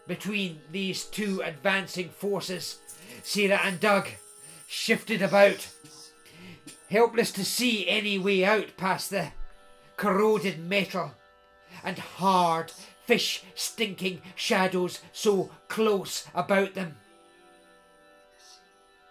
between 0.06 0.60
these 0.72 1.04
two 1.04 1.42
advancing 1.44 2.08
forces, 2.08 2.78
Sarah 3.22 3.60
and 3.62 3.78
Doug 3.78 4.08
shifted 4.66 5.22
about, 5.22 5.68
helpless 6.90 7.30
to 7.32 7.44
see 7.44 7.88
any 7.88 8.18
way 8.18 8.44
out 8.44 8.76
past 8.76 9.10
the 9.10 9.28
corroded 9.96 10.58
metal 10.58 11.12
and 11.84 11.98
hard, 11.98 12.72
fish 13.04 13.42
stinking 13.54 14.20
shadows 14.34 15.00
so 15.12 15.50
close 15.68 16.26
about 16.34 16.74
them. 16.74 16.96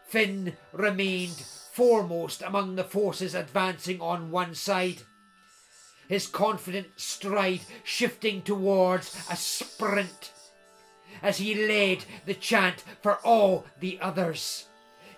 Finn 0.07 0.55
remained 0.71 1.35
foremost 1.73 2.41
among 2.41 2.75
the 2.75 2.83
forces 2.83 3.35
advancing 3.35 4.01
on 4.01 4.31
one 4.31 4.55
side. 4.55 5.01
his 6.07 6.27
confident 6.27 6.87
stride 6.95 7.61
shifting 7.83 8.41
towards 8.41 9.15
a 9.29 9.35
sprint 9.35 10.31
as 11.21 11.37
he 11.37 11.67
led 11.67 12.05
the 12.25 12.33
chant 12.33 12.83
for 13.01 13.15
all 13.25 13.65
the 13.79 13.99
others. 14.01 14.67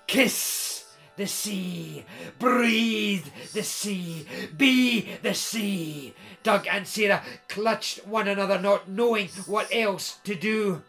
Kiss 0.08 0.79
the 1.20 1.28
sea, 1.28 2.06
breathe 2.40 3.26
the 3.54 3.62
sea, 3.62 4.26
be 4.56 5.18
the 5.22 5.34
sea. 5.34 6.14
Doug 6.44 6.66
and 6.72 6.88
Sarah 6.88 7.22
clutched 7.50 8.08
one 8.08 8.30
another, 8.30 8.58
not 8.58 8.88
knowing 8.88 9.28
what 9.46 9.68
else 9.70 10.20
to 10.24 10.34
do. 10.34 10.82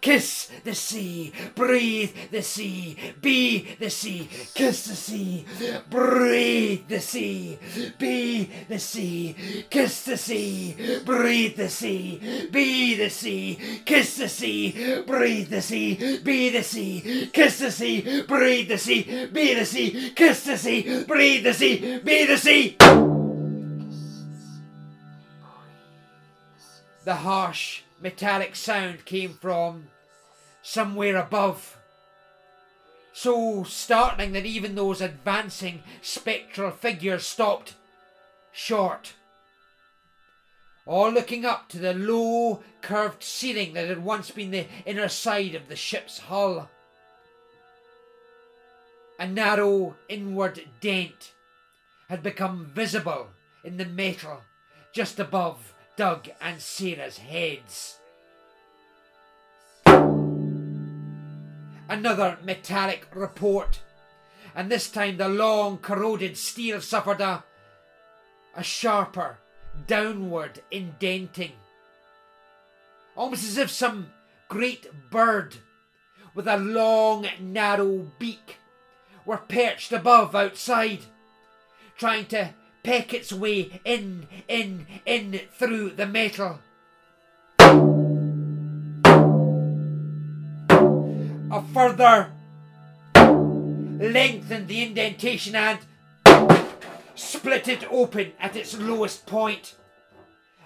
Kiss 0.00 0.50
the 0.62 0.74
sea, 0.74 1.32
breathe 1.54 2.14
the 2.30 2.42
sea, 2.42 2.96
be 3.20 3.76
the 3.78 3.90
sea. 3.90 4.28
Kiss 4.54 4.86
the 4.86 4.94
sea, 4.94 5.44
breathe 5.90 6.88
the 6.88 7.00
sea, 7.00 7.58
be 7.98 8.50
the 8.68 8.78
sea. 8.78 9.64
Kiss 9.68 10.04
the 10.04 10.16
sea, 10.16 11.00
breathe 11.04 11.56
the 11.56 11.68
sea, 11.68 12.48
be 12.52 12.94
the 12.94 13.10
sea. 13.10 13.58
Kiss 13.84 14.16
the 14.16 14.28
sea, 14.28 15.02
breathe 15.06 15.50
the 15.50 15.62
sea, 15.62 16.18
be 16.18 16.50
the 16.50 16.62
sea. 16.62 17.30
Kiss 17.32 17.58
the 17.58 17.70
sea, 17.70 18.22
breathe 18.22 18.68
the 18.68 18.78
sea, 18.78 19.26
be 19.26 19.54
the 19.54 19.64
sea. 19.64 20.10
Kiss 20.14 20.44
the 20.44 20.56
sea, 20.56 21.04
breathe 21.04 21.44
the 21.44 21.54
sea, 21.54 21.98
be 21.98 22.26
the 22.26 22.36
sea. 22.36 22.76
The 27.04 27.14
harsh 27.14 27.82
metallic 28.00 28.56
sound 28.56 29.04
came 29.04 29.34
from 29.34 29.88
somewhere 30.62 31.16
above. 31.16 31.76
So 33.12 33.64
startling 33.64 34.32
that 34.32 34.44
even 34.44 34.74
those 34.74 35.00
advancing 35.00 35.82
spectral 36.02 36.70
figures 36.70 37.26
stopped 37.26 37.74
short. 38.52 39.14
All 40.84 41.10
looking 41.10 41.44
up 41.44 41.68
to 41.70 41.78
the 41.78 41.94
low, 41.94 42.62
curved 42.80 43.22
ceiling 43.22 43.72
that 43.72 43.88
had 43.88 44.04
once 44.04 44.30
been 44.30 44.50
the 44.50 44.66
inner 44.84 45.08
side 45.08 45.54
of 45.54 45.68
the 45.68 45.76
ship's 45.76 46.18
hull. 46.18 46.68
A 49.18 49.26
narrow 49.26 49.96
inward 50.08 50.62
dent 50.80 51.32
had 52.08 52.22
become 52.22 52.70
visible 52.74 53.28
in 53.64 53.78
the 53.78 53.86
metal 53.86 54.42
just 54.92 55.18
above 55.18 55.74
Doug 55.96 56.28
and 56.42 56.60
Sarah's 56.60 57.18
heads. 57.18 57.98
Another 61.88 62.36
metallic 62.44 63.06
report, 63.14 63.80
and 64.54 64.70
this 64.70 64.90
time 64.90 65.16
the 65.16 65.28
long 65.28 65.78
corroded 65.78 66.36
steel 66.36 66.80
suffered 66.80 67.20
a, 67.20 67.44
a 68.54 68.62
sharper 68.62 69.38
downward 69.86 70.60
indenting. 70.70 71.52
Almost 73.16 73.44
as 73.44 73.56
if 73.56 73.70
some 73.70 74.08
great 74.48 75.10
bird 75.10 75.56
with 76.34 76.46
a 76.46 76.58
long 76.58 77.26
narrow 77.40 78.10
beak 78.18 78.58
were 79.24 79.38
perched 79.38 79.92
above 79.92 80.34
outside, 80.34 81.00
trying 81.96 82.26
to 82.26 82.50
peck 82.86 83.12
its 83.12 83.32
way 83.32 83.80
in, 83.84 84.28
in, 84.46 84.86
in 85.04 85.40
through 85.58 85.90
the 85.90 86.06
metal. 86.06 86.60
A 91.50 91.62
further 91.74 92.30
lengthened 93.16 94.68
the 94.68 94.84
indentation 94.84 95.56
and 95.56 95.80
split 97.16 97.66
it 97.66 97.82
open 97.90 98.30
at 98.38 98.54
its 98.54 98.78
lowest 98.78 99.26
point. 99.26 99.74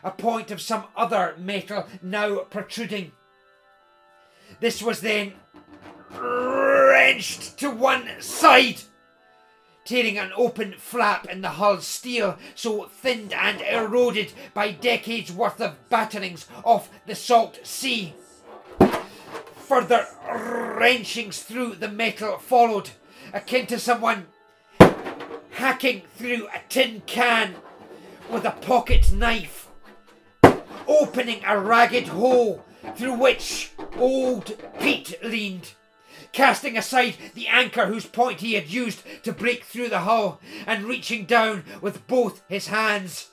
A 0.04 0.10
point 0.10 0.50
of 0.50 0.60
some 0.60 0.84
other 0.94 1.34
metal 1.38 1.86
now 2.02 2.40
protruding. 2.40 3.12
This 4.60 4.82
was 4.82 5.00
then 5.00 5.32
wrenched 6.10 7.56
to 7.60 7.70
one 7.70 8.20
side 8.20 8.82
tearing 9.90 10.18
an 10.18 10.30
open 10.36 10.72
flap 10.78 11.26
in 11.26 11.40
the 11.40 11.48
hull's 11.48 11.84
steel, 11.84 12.38
so 12.54 12.84
thinned 12.84 13.32
and 13.32 13.60
eroded 13.60 14.32
by 14.54 14.70
decades 14.70 15.32
worth 15.32 15.60
of 15.60 15.88
batterings 15.88 16.46
off 16.62 16.88
the 17.06 17.14
salt 17.16 17.58
sea. 17.64 18.14
Further 19.66 20.06
wrenchings 20.32 21.42
through 21.42 21.74
the 21.74 21.88
metal 21.88 22.38
followed, 22.38 22.90
akin 23.32 23.66
to 23.66 23.80
someone 23.80 24.28
hacking 25.50 26.02
through 26.14 26.46
a 26.54 26.60
tin 26.68 27.02
can 27.06 27.56
with 28.30 28.44
a 28.44 28.52
pocket 28.52 29.10
knife, 29.10 29.70
opening 30.86 31.42
a 31.44 31.58
ragged 31.58 32.06
hole 32.06 32.64
through 32.94 33.14
which 33.14 33.72
old 33.98 34.56
Pete 34.78 35.18
leaned 35.24 35.74
casting 36.32 36.76
aside 36.76 37.16
the 37.34 37.48
anchor 37.48 37.86
whose 37.86 38.06
point 38.06 38.40
he 38.40 38.54
had 38.54 38.68
used 38.68 39.02
to 39.24 39.32
break 39.32 39.64
through 39.64 39.88
the 39.88 40.00
hull, 40.00 40.40
and 40.66 40.84
reaching 40.84 41.24
down 41.24 41.64
with 41.80 42.06
both 42.06 42.42
his 42.48 42.68
hands. 42.68 43.30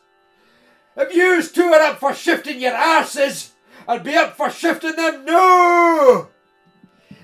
If 0.95 1.13
yous 1.13 1.51
two 1.51 1.63
are 1.73 1.81
up 1.81 1.99
for 1.99 2.13
shifting 2.13 2.59
your 2.59 2.73
asses, 2.73 3.53
I'll 3.87 3.99
be 3.99 4.15
up 4.15 4.35
for 4.35 4.49
shifting 4.49 4.95
them 4.95 5.25
no! 5.25 6.29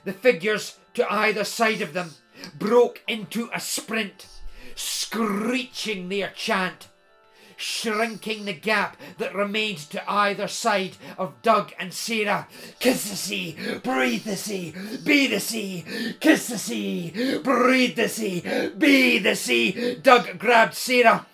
The 0.05 0.13
figures 0.13 0.77
to 0.93 1.11
either 1.11 1.43
side 1.43 1.81
of 1.81 1.93
them 1.93 2.11
broke 2.57 3.01
into 3.07 3.49
a 3.53 3.59
sprint, 3.59 4.27
screeching 4.75 6.09
their 6.09 6.31
chant 6.35 6.89
shrinking 7.57 8.45
the 8.45 8.53
gap 8.53 8.97
that 9.17 9.35
remained 9.35 9.77
to 9.77 10.11
either 10.11 10.47
side 10.47 10.97
of 11.17 11.41
Doug 11.41 11.73
and 11.79 11.93
Sarah. 11.93 12.47
Kiss 12.79 13.09
the 13.09 13.15
sea, 13.15 13.57
breathe 13.83 14.23
the 14.23 14.35
sea, 14.35 14.73
be 15.03 15.27
the 15.27 15.39
sea. 15.39 15.85
Kiss 16.19 16.47
the 16.47 16.57
sea, 16.57 17.39
breathe 17.43 17.95
the 17.95 18.09
sea, 18.09 18.69
be 18.77 19.19
the 19.19 19.35
sea. 19.35 19.95
Doug 19.95 20.39
grabbed 20.39 20.73
Sarah, 20.73 21.25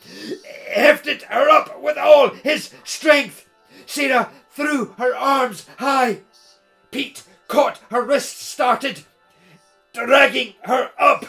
hefted 0.71 1.23
her 1.23 1.49
up 1.49 1.81
with 1.81 1.97
all 1.97 2.29
his 2.29 2.73
strength. 2.83 3.47
Sarah 3.85 4.29
threw 4.51 4.93
her 4.97 5.15
arms 5.15 5.65
high. 5.77 6.21
Pete 6.91 7.23
caught 7.47 7.79
her 7.91 8.01
wrists, 8.01 8.45
started 8.45 9.03
dragging 9.93 10.53
her 10.63 10.91
up. 10.99 11.25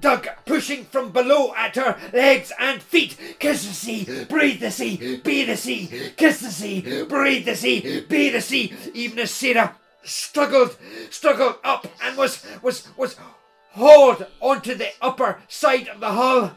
Doug 0.00 0.28
pushing 0.44 0.84
from 0.84 1.10
below 1.10 1.54
at 1.56 1.76
her 1.76 1.96
legs 2.12 2.52
and 2.58 2.82
feet. 2.82 3.16
Kiss 3.38 3.66
the 3.66 3.74
sea, 3.74 4.24
breathe 4.28 4.60
the 4.60 4.70
sea, 4.70 5.16
be 5.16 5.44
the 5.44 5.56
sea. 5.56 6.12
Kiss 6.16 6.40
the 6.40 6.50
sea, 6.50 7.04
breathe 7.04 7.46
the 7.46 7.56
sea, 7.56 8.00
be 8.02 8.30
the 8.30 8.40
sea. 8.40 8.74
Even 8.94 9.18
as 9.20 9.30
Sarah 9.30 9.76
struggled, 10.02 10.76
struggled 11.10 11.56
up 11.64 11.86
and 12.02 12.16
was 12.16 12.44
was 12.62 12.88
was 12.96 13.16
hauled 13.72 14.26
onto 14.40 14.74
the 14.74 14.90
upper 15.00 15.40
side 15.48 15.88
of 15.88 16.00
the 16.00 16.12
hull. 16.12 16.52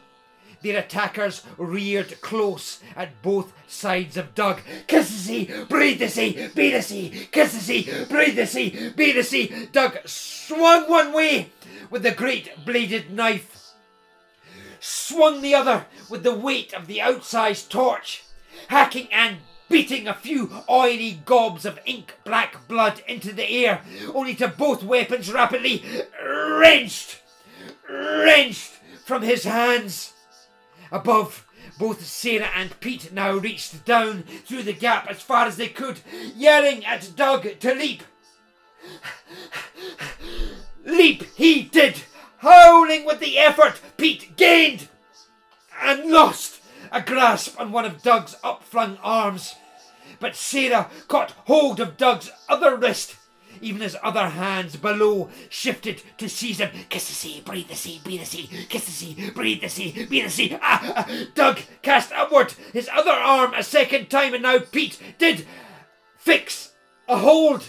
Their 0.62 0.80
attackers 0.80 1.43
reared 1.58 2.19
close 2.22 2.80
at 2.95 3.22
both 3.22 3.54
sides 3.67 4.17
of 4.17 4.36
Doug. 4.36 4.62
Kiss 4.88 5.10
the 5.10 5.17
sea, 5.17 5.65
breathe 5.69 6.00
the 6.00 6.10
sea, 6.10 6.50
be 6.54 6.72
the 6.72 6.82
sea. 6.82 7.28
Kiss 7.32 7.54
the 7.54 7.60
sea, 7.60 8.06
breathe 8.10 8.36
the 8.36 8.45
sea, 8.45 8.89
be 8.95 9.13
the 9.13 9.24
sea. 9.24 9.67
Doug 9.72 9.98
swung 10.06 10.89
one 10.89 11.13
way 11.13 11.52
with 11.89 12.04
the 12.04 12.12
great 12.12 12.65
bladed 12.65 13.12
knife, 13.12 13.74
swung 14.80 15.41
the 15.41 15.56
other 15.56 15.86
with 16.10 16.24
the 16.24 16.34
weight 16.36 16.74
of 16.74 16.88
the 16.88 16.98
outsized 16.98 17.69
torch, 17.69 18.24
hacking 18.67 19.08
and 19.12 19.38
beating 19.69 20.08
a 20.08 20.13
few 20.13 20.52
oily 20.69 21.22
gobs 21.26 21.63
of 21.63 21.80
ink 21.86 22.17
black 22.24 22.67
blood 22.67 23.02
into 23.08 23.32
the 23.32 23.65
air, 23.65 23.82
only 24.13 24.36
to 24.36 24.48
both 24.48 24.84
weapons 24.84 25.32
rapidly 25.32 25.84
wrenched, 26.22 27.22
wrenched 27.88 28.74
from 29.06 29.22
his 29.22 29.43
hands. 29.43 30.13
Above, 30.91 31.45
both 31.78 32.06
Sarah 32.06 32.49
and 32.56 32.80
Pete 32.80 33.12
now 33.12 33.34
reached 33.34 33.86
down 33.86 34.23
through 34.23 34.63
the 34.63 34.73
gap 34.73 35.08
as 35.08 35.21
far 35.21 35.45
as 35.45 35.58
they 35.58 35.67
could, 35.67 36.02
yelling 36.36 36.86
at 36.86 37.12
Doug 37.15 37.60
to 37.60 37.73
leap. 37.73 38.04
Leap 40.86 41.23
he 41.36 41.63
did, 41.63 42.02
howling 42.39 43.06
with 43.06 43.19
the 43.19 43.38
effort 43.38 43.80
Pete 43.97 44.36
gained 44.36 44.88
and 45.82 46.12
lost 46.12 46.62
a 46.91 47.02
grasp 47.02 47.60
on 47.60 47.71
one 47.71 47.86
of 47.86 48.02
Doug's 48.02 48.36
upflung 48.43 48.97
arms. 49.04 49.56
But 50.19 50.36
Sarah 50.36 50.89
caught 51.08 51.32
hold 51.45 51.80
of 51.80 51.97
Doug's 51.97 52.32
other 52.49 52.75
wrist, 52.75 53.15
even 53.62 53.82
as 53.82 53.95
other 54.04 54.30
hands 54.30 54.76
below 54.76 55.30
shifted 55.50 56.02
to 56.17 56.30
seize 56.30 56.60
him. 56.60 56.69
Kiss 56.89 57.08
the 57.08 57.13
sea, 57.13 57.41
breathe 57.45 57.67
the 57.67 57.76
sea, 57.76 58.02
be 58.04 58.17
the 58.17 58.26
sea. 58.26 58.50
Kiss 58.69 58.86
the 58.86 58.91
sea, 58.91 59.30
breathe 59.32 59.62
the 59.62 59.69
sea, 59.69 60.06
be 60.06 60.22
the 60.22 60.30
sea. 60.30 60.58
Ah, 60.62 60.93
ah. 60.98 61.26
Doug 61.36 61.60
cast 61.82 62.12
upward 62.12 62.54
his 62.74 62.89
other 62.93 63.12
arm 63.12 63.54
a 63.54 63.63
second 63.63 64.10
time, 64.10 64.34
and 64.34 64.43
now 64.43 64.60
Pete 64.60 65.00
did 65.17 65.45
fix 66.17 66.74
a 67.08 67.17
hold 67.17 67.67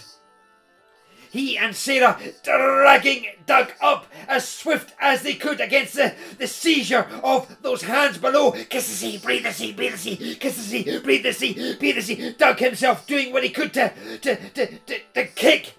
he 1.31 1.57
and 1.57 1.73
Sarah 1.73 2.19
dragging 2.43 3.25
Doug 3.45 3.71
up 3.81 4.05
as 4.27 4.47
swift 4.47 4.93
as 4.99 5.23
they 5.23 5.33
could 5.33 5.61
against 5.61 5.93
the, 5.93 6.13
the 6.37 6.45
seizure 6.45 7.07
of 7.23 7.55
those 7.61 7.83
hands 7.83 8.17
below. 8.17 8.51
Kiss 8.51 8.89
the 8.89 8.95
sea, 8.95 9.17
breathe 9.17 9.43
the 9.43 9.53
sea, 9.53 9.71
breathe 9.71 9.93
the 9.93 9.97
sea, 9.97 10.35
kiss 10.35 10.57
the 10.57 10.61
sea, 10.61 10.99
breathe 10.99 11.23
the 11.23 11.31
sea, 11.31 11.75
breathe 11.79 11.95
the 11.95 12.01
sea. 12.01 12.35
Doug 12.37 12.59
himself 12.59 13.07
doing 13.07 13.31
what 13.31 13.43
he 13.43 13.49
could 13.49 13.73
to, 13.73 13.93
to, 14.21 14.35
to, 14.35 14.77
to, 14.79 14.99
to 15.13 15.25
kick 15.27 15.75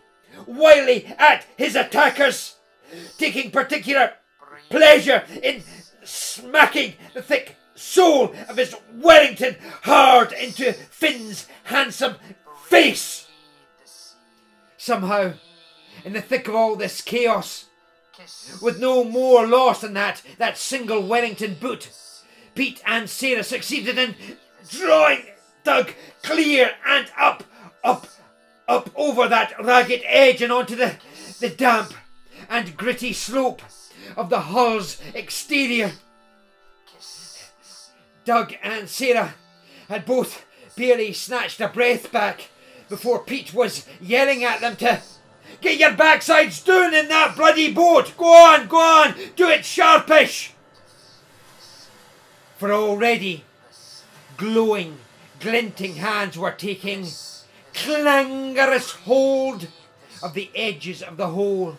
wildly 0.47 1.07
at 1.19 1.47
his 1.57 1.77
attackers, 1.77 2.57
taking 3.19 3.51
particular 3.51 4.13
pleasure 4.71 5.25
in 5.43 5.63
smacking 6.05 6.95
the 7.15 7.23
thick 7.23 7.57
sole 7.75 8.35
of 8.49 8.57
his 8.57 8.75
Wellington 8.95 9.57
hard 9.83 10.33
into 10.33 10.73
Finn's 10.73 11.47
handsome 11.65 12.17
face. 12.67 13.27
Somehow, 14.77 15.35
in 16.05 16.13
the 16.13 16.23
thick 16.23 16.49
of 16.49 16.55
all 16.55 16.77
this 16.77 17.01
chaos, 17.01 17.67
with 18.61 18.79
no 18.79 19.05
more 19.05 19.47
loss 19.47 19.81
than 19.81 19.95
that, 19.95 20.23
that 20.39 20.59
single 20.59 21.07
Wellington 21.07 21.55
boot, 21.55 21.91
Pete 22.55 22.83
and 22.87 23.09
Sarah 23.09 23.45
succeeded 23.45 23.99
in 23.99 24.15
drawing 24.69 25.25
Doug 25.65 25.93
clear 26.23 26.73
and 26.87 27.07
up, 27.19 27.45
up, 27.85 28.07
up 28.69 28.91
over 28.95 29.29
that 29.29 29.55
ragged 29.63 30.03
edge 30.05 30.43
and 30.43 30.53
onto 30.53 30.77
the, 30.77 30.97
the 31.41 31.49
damp 31.49 31.95
and 32.49 32.77
gritty 32.77 33.13
slope 33.13 33.63
of 34.17 34.31
the 34.31 34.41
hull's 34.41 35.01
exterior. 35.15 35.93
Doug 38.25 38.55
and 38.63 38.89
Sarah 38.89 39.35
had 39.89 40.07
both 40.07 40.45
barely 40.77 41.13
snatched 41.13 41.61
a 41.61 41.69
breath 41.69 42.13
back 42.13 42.49
before 42.89 43.25
Pete 43.25 43.53
was 43.53 43.87
yelling 44.01 44.45
at 44.45 44.61
them 44.61 44.77
to 44.77 45.01
get 45.61 45.79
your 45.79 45.93
backsides 45.93 46.65
down 46.65 46.95
in 46.95 47.09
that 47.09 47.37
bloody 47.37 47.73
boat. 47.73 48.17
Go 48.17 48.27
on, 48.27 48.69
go 48.69 48.77
on, 48.79 49.15
do 49.37 49.49
it 49.49 49.65
sharpish. 49.65 50.53
For 52.59 52.73
already 52.73 53.45
glowing, 54.37 54.99
glinting 55.41 55.97
hands 55.97 56.39
were 56.39 56.53
taking 56.53 57.07
clangorous 57.75 58.93
hold 58.93 59.69
of 60.23 60.35
the 60.35 60.51
edges 60.55 61.03
of 61.03 61.17
the 61.17 61.29
hole, 61.29 61.77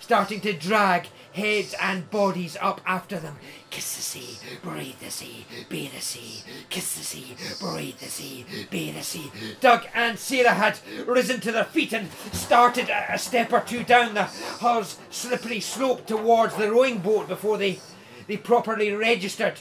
starting 0.00 0.40
to 0.40 0.52
drag 0.52 1.08
heads 1.32 1.74
and 1.80 2.10
bodies 2.10 2.56
up 2.60 2.80
after 2.84 3.18
them. 3.18 3.36
Kiss 3.70 3.96
the 3.96 4.02
sea, 4.02 4.58
breathe 4.62 4.98
the 4.98 5.10
sea, 5.10 5.46
be 5.68 5.88
the 5.88 6.00
sea. 6.00 6.42
Kiss 6.68 6.96
the 6.96 7.04
sea, 7.04 7.36
breathe 7.60 7.98
the 7.98 8.06
sea, 8.06 8.44
be 8.70 8.90
the 8.90 9.02
sea. 9.02 9.30
Doug 9.60 9.86
and 9.94 10.18
Sarah 10.18 10.54
had 10.54 10.78
risen 11.06 11.40
to 11.40 11.52
their 11.52 11.64
feet 11.64 11.92
and 11.92 12.10
started 12.32 12.88
a 12.90 13.18
step 13.18 13.52
or 13.52 13.60
two 13.60 13.84
down 13.84 14.14
the 14.14 14.24
hull's 14.24 14.98
slippery 15.10 15.60
slope 15.60 16.06
towards 16.06 16.56
the 16.56 16.70
rowing 16.72 16.98
boat 16.98 17.28
before 17.28 17.58
they, 17.58 17.78
they 18.26 18.36
properly 18.36 18.92
registered. 18.92 19.60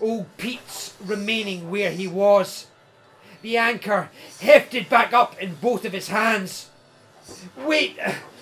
Old 0.00 0.36
Pete's 0.36 0.94
remaining 1.04 1.70
where 1.70 1.92
he 1.92 2.08
was. 2.08 2.66
The 3.42 3.56
anchor 3.56 4.08
hefted 4.40 4.88
back 4.88 5.12
up 5.12 5.40
in 5.40 5.56
both 5.56 5.84
of 5.84 5.92
his 5.92 6.08
hands. 6.08 6.70
Wait, 7.56 7.98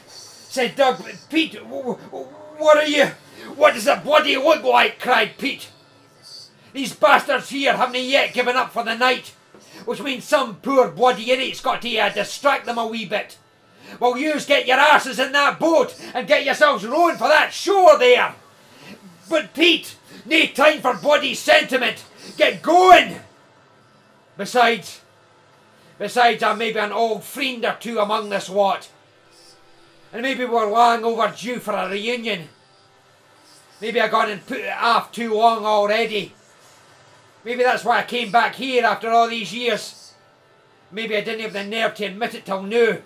said 0.07 0.77
Doug. 0.77 1.03
Pete, 1.31 1.55
what 1.55 2.77
are 2.77 2.87
you? 2.87 3.07
What 3.57 3.75
does 3.75 3.87
the 3.87 4.01
bloody 4.03 4.37
look 4.37 4.63
like? 4.63 5.01
cried 5.01 5.39
Pete. 5.39 5.71
These 6.73 6.95
bastards 6.95 7.49
here 7.49 7.77
haven't 7.77 8.03
yet 8.05 8.35
given 8.35 8.57
up 8.57 8.73
for 8.73 8.85
the 8.85 8.95
night, 8.95 9.35
which 9.87 10.03
means 10.03 10.25
some 10.25 10.57
poor 10.57 10.89
bloody 10.89 11.31
idiot's 11.31 11.61
got 11.61 11.83
to 11.83 11.99
uh, 11.99 12.11
distract 12.11 12.67
them 12.67 12.79
a 12.79 12.87
wee 12.87 13.07
bit. 13.07 13.39
Well, 13.99 14.17
yous 14.17 14.47
get 14.47 14.67
your 14.67 14.79
asses 14.79 15.19
in 15.19 15.33
that 15.33 15.59
boat 15.59 15.99
and 16.15 16.29
get 16.29 16.45
yourselves 16.45 16.87
rowing 16.87 17.17
for 17.17 17.27
that 17.29 17.53
shore 17.53 17.99
there. 17.99 18.35
But 19.29 19.55
Pete, 19.55 19.97
no 20.27 20.47
time 20.47 20.81
for 20.81 20.95
bloody 20.95 21.35
sentiment. 21.35 22.05
Get 22.37 22.63
going. 22.63 23.17
Besides, 24.41 25.03
besides, 25.99 26.43
I'm 26.43 26.57
maybe 26.57 26.79
an 26.79 26.93
old 26.93 27.25
friend 27.25 27.63
or 27.63 27.77
two 27.79 27.99
among 27.99 28.31
this 28.31 28.49
lot. 28.49 28.89
And 30.15 30.23
maybe 30.23 30.47
we're 30.47 30.73
long 30.73 31.05
overdue 31.05 31.59
for 31.59 31.75
a 31.75 31.91
reunion. 31.91 32.49
Maybe 33.83 34.01
I 34.01 34.09
got 34.09 34.31
and 34.31 34.47
put 34.47 34.61
it 34.61 34.73
off 34.73 35.13
too 35.13 35.35
long 35.35 35.67
already. 35.67 36.33
Maybe 37.45 37.63
that's 37.63 37.85
why 37.85 37.99
I 37.99 38.05
came 38.05 38.33
back 38.33 38.55
here 38.55 38.83
after 38.83 39.11
all 39.11 39.29
these 39.29 39.53
years. 39.53 40.15
Maybe 40.91 41.19
I 41.19 41.21
didn't 41.21 41.43
have 41.43 41.53
the 41.53 41.65
nerve 41.65 41.95
to 41.97 42.07
admit 42.07 42.35
it 42.35 42.47
till 42.47 42.63
now. 42.63 42.97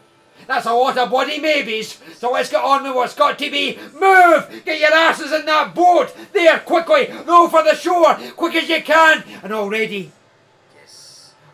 That's 0.47 0.67
a 0.67 0.73
lot 0.73 0.97
of 0.97 1.11
bloody 1.11 1.41
maybes. 1.41 1.99
So 2.17 2.31
let's 2.31 2.49
get 2.49 2.63
on 2.63 2.85
with 2.85 2.95
what's 2.95 3.17
got 3.17 3.41
to 3.41 3.51
be. 3.51 3.77
Move! 3.93 4.63
Get 4.65 4.79
your 4.79 4.95
asses 4.95 5.33
in 5.33 5.47
that 5.47 5.75
boat! 5.75 6.15
There, 6.33 6.61
quickly! 6.61 7.11
Row 7.27 7.49
for 7.49 7.65
the 7.65 7.75
shore! 7.75 8.15
Quick 8.37 8.55
as 8.55 8.69
you 8.69 8.81
can! 8.85 9.25
And 9.43 9.53
already, 9.53 10.13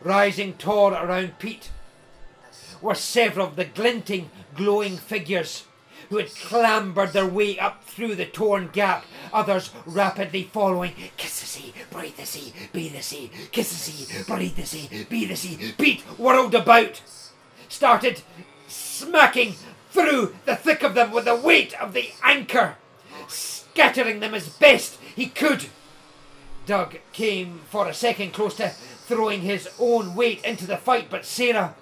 rising 0.02 0.54
tall 0.54 0.94
around 0.94 1.38
Pete, 1.38 1.70
were 2.80 2.94
several 2.94 3.46
of 3.46 3.56
the 3.56 3.64
glinting, 3.64 4.30
glowing 4.54 4.96
figures 4.96 5.64
who 6.08 6.16
had 6.16 6.34
clambered 6.34 7.12
their 7.12 7.26
way 7.26 7.58
up 7.58 7.84
through 7.84 8.16
the 8.16 8.26
torn 8.26 8.68
gap, 8.72 9.04
others 9.32 9.70
rapidly 9.86 10.42
following. 10.42 10.92
Kiss 11.16 11.40
the 11.40 11.46
sea, 11.46 11.72
breathe 11.90 12.16
the 12.16 12.26
sea, 12.26 12.52
be 12.72 12.88
the 12.88 13.02
sea, 13.02 13.30
kiss 13.52 13.70
the 13.70 13.76
sea, 13.76 14.22
breathe 14.26 14.56
the 14.56 14.66
sea, 14.66 15.06
be 15.08 15.24
the 15.24 15.36
sea. 15.36 15.72
Pete 15.78 16.00
whirled 16.18 16.54
about, 16.54 17.00
started 17.68 18.22
smacking 18.66 19.54
through 19.90 20.34
the 20.46 20.56
thick 20.56 20.82
of 20.82 20.94
them 20.94 21.12
with 21.12 21.26
the 21.26 21.36
weight 21.36 21.80
of 21.80 21.92
the 21.92 22.10
anchor, 22.24 22.76
scattering 23.28 24.18
them 24.18 24.34
as 24.34 24.48
best 24.48 24.98
he 25.14 25.26
could. 25.26 25.66
Doug 26.66 26.98
came 27.12 27.60
for 27.68 27.88
a 27.88 27.94
second 27.94 28.32
close 28.32 28.54
to 28.56 28.72
throwing 29.10 29.40
his 29.40 29.68
own 29.80 30.14
weight 30.14 30.40
into 30.44 30.68
the 30.68 30.76
fight, 30.76 31.08
but 31.10 31.26
Sarah, 31.26 31.74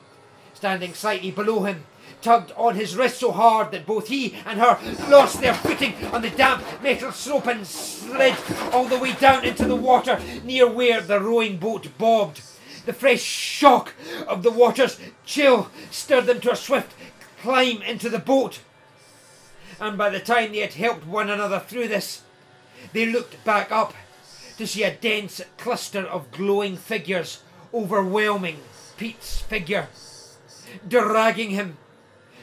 standing 0.55 0.95
slightly 0.95 1.31
below 1.31 1.65
him, 1.65 1.85
tugged 2.23 2.53
on 2.57 2.75
his 2.75 2.97
wrist 2.97 3.21
so 3.21 3.31
hard 3.33 3.71
that 3.71 3.85
both 3.85 4.09
he 4.09 4.35
and 4.47 4.59
her 4.59 4.79
lost 5.11 5.43
their 5.43 5.53
footing 5.53 5.95
on 6.07 6.23
the 6.23 6.31
damp 6.31 6.65
metal 6.83 7.13
slope 7.13 7.47
and 7.47 7.67
slid 7.67 8.35
all 8.73 8.87
the 8.87 8.99
way 8.99 9.13
down 9.13 9.45
into 9.45 9.67
the 9.67 9.77
water 9.77 10.19
near 10.43 10.67
where 10.67 11.03
the 11.03 11.21
rowing 11.21 11.59
boat 11.59 11.87
bobbed. 11.99 12.41
The 12.87 12.95
fresh 12.95 13.21
shock 13.21 13.93
of 14.27 14.43
the 14.43 14.51
water's 14.51 14.99
chill 15.27 15.71
stirred 15.91 16.25
them 16.25 16.41
to 16.41 16.53
a 16.53 16.57
swift 16.57 16.95
climb 17.43 17.83
into 17.83 18.09
the 18.09 18.19
boat. 18.19 18.61
And 19.79 19.99
by 19.99 20.09
the 20.09 20.19
time 20.19 20.53
they 20.53 20.61
had 20.61 20.73
helped 20.73 21.07
one 21.07 21.29
another 21.29 21.61
through 21.61 21.89
this, 21.89 22.23
they 22.95 23.05
looked 23.05 23.45
back 23.45 23.71
up 23.71 23.93
to 24.59 24.67
see 24.67 24.83
a 24.83 24.95
dense 24.95 25.41
cluster 25.57 26.05
of 26.05 26.31
glowing 26.31 26.77
figures 26.77 27.43
overwhelming 27.73 28.59
Pete's 28.97 29.41
figure, 29.41 29.89
dragging 30.87 31.51
him 31.51 31.79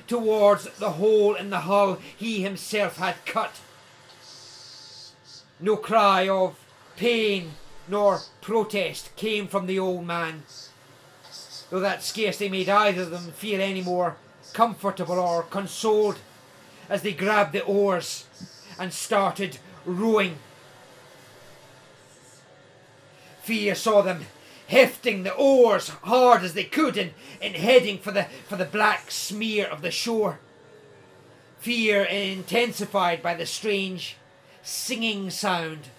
towards 0.08 0.70
the 0.80 0.92
hole 0.92 1.36
in 1.36 1.50
the 1.50 1.62
hull 1.62 2.00
he 2.16 2.42
himself 2.42 2.98
had 2.98 3.26
cut. 3.26 3.60
No 5.60 5.76
cry 5.76 6.28
of 6.28 6.58
pain 6.96 7.52
nor 7.88 8.22
protest 8.42 9.16
came 9.16 9.48
from 9.48 9.68
the 9.68 9.80
old 9.80 10.06
man, 10.06 10.44
though 11.70 11.80
that 11.80 12.04
scarcely 12.04 12.50
made 12.50 12.70
either 12.70 13.04
of 13.04 13.12
them 13.12 13.32
feel 13.32 13.62
any 13.62 13.82
more 13.82 14.16
comfortable 14.54 15.20
or 15.20 15.44
consoled 15.44 16.18
as 16.90 17.02
they 17.02 17.14
grabbed 17.14 17.54
the 17.54 17.64
oars 17.64 18.26
and 18.80 18.94
started 18.94 19.58
rowing. 19.86 20.38
Fear 23.46 23.76
saw 23.76 24.02
them 24.02 24.26
hefting 24.70 25.22
the 25.22 25.36
oars 25.36 25.90
hard 25.90 26.44
as 26.44 26.56
they 26.56 26.64
could 26.64 26.98
and, 26.98 27.12
and 27.40 27.56
heading 27.56 28.00
for 28.00 28.12
the, 28.12 28.24
for 28.48 28.56
the 28.56 28.66
black 28.66 29.12
smear 29.12 29.68
of 29.68 29.84
the 29.84 29.92
shore. 29.92 30.40
Fear 31.60 32.06
intensified 32.06 33.22
by 33.22 33.36
the 33.36 33.46
strange 33.46 34.18
singing 34.64 35.30
sound 35.30 35.90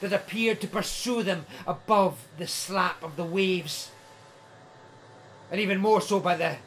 that 0.00 0.12
appeared 0.12 0.60
to 0.60 0.68
pursue 0.68 1.24
them 1.24 1.46
above 1.66 2.28
the 2.38 2.46
slap 2.46 3.02
of 3.02 3.16
the 3.16 3.24
waves. 3.24 3.90
And 5.50 5.60
even 5.60 5.80
more 5.80 6.00
so 6.00 6.20
by 6.20 6.36
the, 6.36 6.58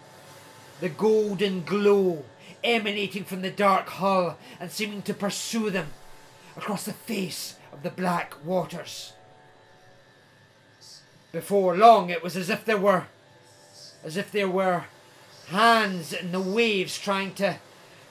the 0.82 0.90
golden 0.90 1.63
glow 1.63 2.26
emanating 2.66 3.24
from 3.24 3.44
the 3.44 3.50
dark 3.52 3.88
hull 3.88 4.38
and 4.60 4.70
seeming 4.70 5.04
to 5.04 5.13
pursue 5.13 5.70
them 5.70 5.88
across 6.58 6.84
the 6.84 6.92
face 6.92 7.56
of 7.72 7.82
the 7.82 7.92
black 7.92 8.36
waters. 8.44 9.13
Before 11.32 11.76
long, 11.76 12.10
it 12.10 12.24
was 12.24 12.38
as 12.38 12.50
if 12.50 12.63
there 12.63 12.78
were, 12.78 13.08
as 14.04 14.18
if 14.18 14.32
there 14.32 14.50
were 14.50 14.86
hands 15.48 16.13
in 16.13 16.32
the 16.32 16.40
waves 16.40 16.98
trying 16.98 17.34
to, 17.36 17.58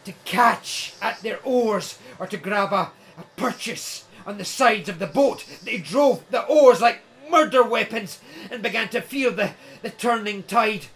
to 0.04 0.12
catch 0.24 0.94
at 1.00 1.20
their 1.22 1.40
oars 1.42 1.98
or 2.18 2.26
to 2.26 2.36
grab 2.36 2.72
a, 2.72 2.92
a 3.18 3.24
purchase 3.36 4.04
on 4.26 4.38
the 4.38 4.44
sides 4.44 4.88
of 4.88 4.98
the 4.98 5.06
boat. 5.06 5.44
They 5.64 5.78
drove 5.78 6.24
the 6.30 6.44
oars 6.44 6.80
like 6.80 7.00
murder 7.30 7.62
weapons 7.62 8.20
and 8.50 8.62
began 8.62 8.88
to 8.90 9.00
feel 9.00 9.32
the, 9.32 9.52
the 9.82 9.90
turning 9.90 10.42
tide 10.42 10.86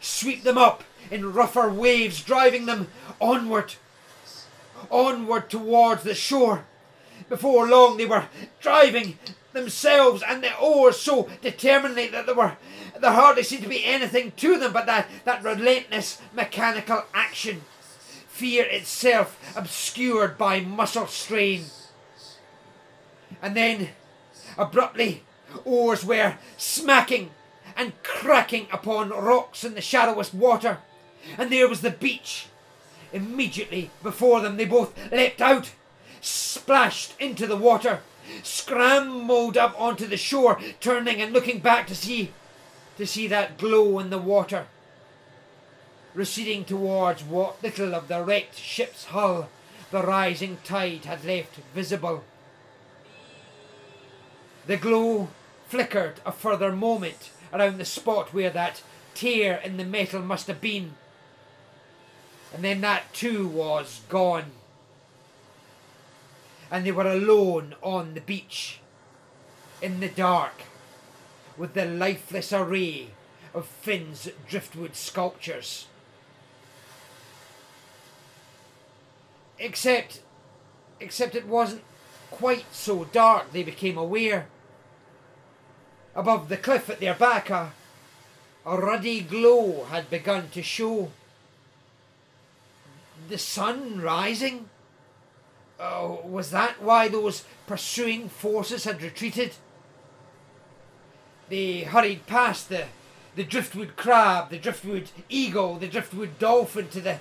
sweep 0.00 0.42
them 0.42 0.58
up 0.58 0.82
in 1.10 1.32
rougher 1.32 1.70
waves, 1.70 2.22
driving 2.22 2.66
them 2.66 2.88
onward, 3.20 3.74
onward 4.90 5.50
towards 5.50 6.02
the 6.02 6.14
shore. 6.14 6.64
Before 7.28 7.68
long, 7.68 7.96
they 7.96 8.06
were 8.06 8.26
driving 8.60 9.18
themselves 9.52 10.22
and 10.26 10.42
the 10.42 10.56
oars 10.58 10.98
so 10.98 11.28
determinedly 11.42 12.08
that 12.08 12.26
there 12.26 12.34
were 12.34 12.56
there 13.00 13.12
hardly 13.12 13.42
seemed 13.42 13.62
to 13.62 13.68
be 13.68 13.84
anything 13.84 14.32
to 14.36 14.58
them 14.58 14.72
but 14.72 14.86
that, 14.86 15.08
that 15.24 15.42
relentless 15.42 16.20
mechanical 16.34 17.04
action. 17.14 17.62
Fear 18.28 18.66
itself 18.66 19.38
obscured 19.56 20.38
by 20.38 20.60
muscle 20.60 21.06
strain. 21.06 21.64
And 23.42 23.56
then, 23.56 23.90
abruptly, 24.58 25.24
oars 25.64 26.04
were 26.04 26.36
smacking 26.56 27.30
and 27.76 27.92
cracking 28.02 28.66
upon 28.72 29.10
rocks 29.10 29.64
in 29.64 29.74
the 29.74 29.80
shallowest 29.80 30.34
water. 30.34 30.78
And 31.38 31.50
there 31.50 31.68
was 31.68 31.80
the 31.80 31.90
beach. 31.90 32.46
Immediately 33.12 33.90
before 34.02 34.40
them, 34.40 34.56
they 34.56 34.64
both 34.64 34.96
leapt 35.10 35.40
out, 35.40 35.72
splashed 36.20 37.14
into 37.18 37.46
the 37.46 37.56
water, 37.56 38.00
scrambled 38.42 39.56
up 39.56 39.78
onto 39.80 40.06
the 40.06 40.16
shore, 40.16 40.60
turning 40.80 41.20
and 41.20 41.32
looking 41.32 41.60
back 41.60 41.86
to 41.86 41.94
see 41.94 42.32
to 42.96 43.06
see 43.06 43.26
that 43.28 43.56
glow 43.56 43.98
in 43.98 44.10
the 44.10 44.18
water, 44.18 44.66
receding 46.12 46.64
towards 46.64 47.22
what 47.22 47.62
little 47.62 47.94
of 47.94 48.08
the 48.08 48.22
wrecked 48.22 48.58
ship's 48.58 49.06
hull 49.06 49.48
the 49.90 50.02
rising 50.02 50.58
tide 50.64 51.04
had 51.04 51.24
left 51.24 51.56
visible. 51.74 52.24
The 54.66 54.76
glow 54.76 55.28
flickered 55.66 56.20
a 56.24 56.32
further 56.32 56.72
moment 56.72 57.30
around 57.52 57.78
the 57.78 57.84
spot 57.84 58.32
where 58.32 58.50
that 58.50 58.82
tear 59.14 59.60
in 59.64 59.76
the 59.78 59.84
metal 59.84 60.20
must 60.20 60.46
have 60.46 60.60
been, 60.60 60.94
and 62.54 62.62
then 62.62 62.80
that 62.82 63.12
too 63.12 63.48
was 63.48 64.00
gone. 64.08 64.52
And 66.70 66.86
they 66.86 66.92
were 66.92 67.06
alone 67.06 67.74
on 67.82 68.14
the 68.14 68.20
beach, 68.20 68.80
in 69.82 70.00
the 70.00 70.08
dark, 70.08 70.62
with 71.56 71.74
the 71.74 71.84
lifeless 71.84 72.52
array 72.52 73.08
of 73.52 73.66
Finn's 73.66 74.28
driftwood 74.48 74.94
sculptures. 74.94 75.86
Except, 79.58 80.20
except 81.00 81.34
it 81.34 81.46
wasn't 81.46 81.82
quite 82.30 82.72
so 82.72 83.04
dark, 83.04 83.52
they 83.52 83.62
became 83.62 83.98
aware. 83.98 84.46
Above 86.14 86.48
the 86.48 86.56
cliff 86.56 86.88
at 86.88 87.00
their 87.00 87.14
back, 87.14 87.50
a, 87.50 87.72
a 88.64 88.78
ruddy 88.78 89.20
glow 89.20 89.84
had 89.90 90.08
begun 90.08 90.48
to 90.50 90.62
show. 90.62 91.10
The 93.28 93.38
sun 93.38 94.00
rising? 94.00 94.68
Oh, 95.80 96.20
was 96.24 96.50
that 96.50 96.82
why 96.82 97.08
those 97.08 97.44
pursuing 97.66 98.28
forces 98.28 98.84
had 98.84 99.02
retreated? 99.02 99.54
They 101.48 101.80
hurried 101.80 102.26
past 102.26 102.68
the, 102.68 102.84
the 103.34 103.44
driftwood 103.44 103.96
crab, 103.96 104.50
the 104.50 104.58
driftwood 104.58 105.10
eagle, 105.30 105.76
the 105.76 105.88
driftwood 105.88 106.38
dolphin 106.38 106.88
to 106.88 107.00
the, 107.00 107.20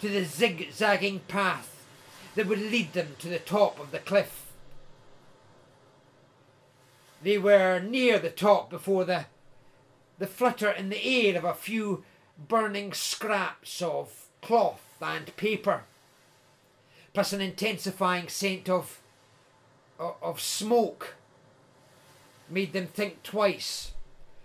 to 0.00 0.08
the 0.08 0.24
zigzagging 0.24 1.20
path 1.28 1.86
that 2.34 2.46
would 2.46 2.58
lead 2.58 2.94
them 2.94 3.14
to 3.20 3.28
the 3.28 3.38
top 3.38 3.78
of 3.78 3.92
the 3.92 4.00
cliff. 4.00 4.46
They 7.22 7.38
were 7.38 7.78
near 7.78 8.18
the 8.18 8.30
top 8.30 8.70
before 8.70 9.04
the, 9.04 9.26
the 10.18 10.26
flutter 10.26 10.70
in 10.70 10.88
the 10.88 11.04
air 11.04 11.38
of 11.38 11.44
a 11.44 11.54
few 11.54 12.02
burning 12.48 12.92
scraps 12.92 13.80
of 13.80 14.26
cloth 14.42 14.82
and 15.00 15.34
paper, 15.36 15.84
plus 17.12 17.32
an 17.32 17.40
intensifying 17.40 18.28
scent 18.28 18.68
of, 18.68 19.00
of, 19.98 20.16
of 20.22 20.40
smoke 20.40 21.14
made 22.48 22.72
them 22.72 22.86
think 22.86 23.22
twice 23.22 23.92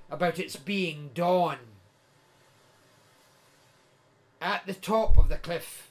about 0.09 0.39
its 0.39 0.55
being 0.55 1.09
dawn. 1.13 1.57
At 4.41 4.65
the 4.65 4.73
top 4.73 5.17
of 5.17 5.29
the 5.29 5.37
cliff, 5.37 5.89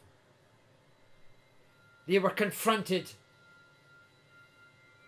they 2.07 2.19
were 2.19 2.31
confronted 2.31 3.13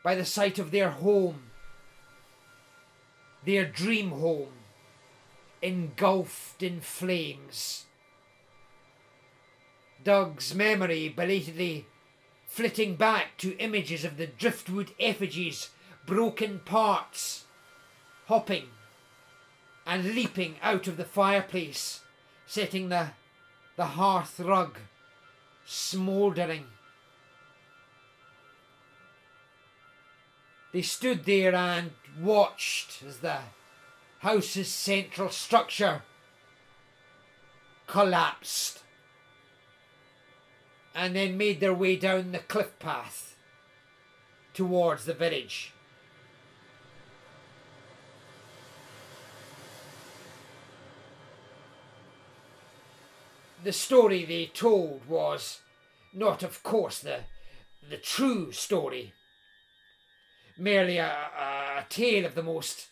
by 0.02 0.14
the 0.14 0.24
sight 0.24 0.58
of 0.58 0.70
their 0.70 0.90
home, 0.90 1.50
their 3.44 3.64
dream 3.64 4.10
home, 4.10 4.52
engulfed 5.62 6.62
in 6.62 6.80
flames. 6.80 7.85
Doug's 10.06 10.54
memory 10.54 11.08
belatedly 11.08 11.84
flitting 12.46 12.94
back 12.94 13.36
to 13.38 13.58
images 13.58 14.04
of 14.04 14.16
the 14.16 14.28
driftwood 14.28 14.92
effigies 15.00 15.70
broken 16.06 16.60
parts, 16.60 17.46
hopping 18.26 18.68
and 19.84 20.14
leaping 20.14 20.54
out 20.62 20.86
of 20.86 20.96
the 20.96 21.04
fireplace, 21.04 22.02
setting 22.46 22.88
the, 22.88 23.08
the 23.74 23.84
hearth 23.84 24.38
rug 24.38 24.78
smouldering. 25.64 26.66
They 30.72 30.82
stood 30.82 31.24
there 31.24 31.56
and 31.56 31.90
watched 32.22 33.02
as 33.02 33.16
the 33.18 33.38
house's 34.20 34.68
central 34.68 35.30
structure 35.30 36.02
collapsed 37.88 38.84
and 40.96 41.14
then 41.14 41.36
made 41.36 41.60
their 41.60 41.74
way 41.74 41.96
down 41.96 42.32
the 42.32 42.38
cliff 42.38 42.78
path 42.78 43.36
towards 44.54 45.04
the 45.04 45.14
village. 45.14 45.72
the 53.66 53.72
story 53.72 54.24
they 54.24 54.46
told 54.46 55.04
was 55.08 55.58
not, 56.14 56.44
of 56.44 56.62
course, 56.62 57.00
the, 57.00 57.18
the 57.90 57.96
true 57.96 58.52
story, 58.52 59.12
merely 60.56 60.98
a, 60.98 61.08
a, 61.08 61.84
tale 61.88 62.24
of 62.24 62.36
the 62.36 62.44
most 62.44 62.86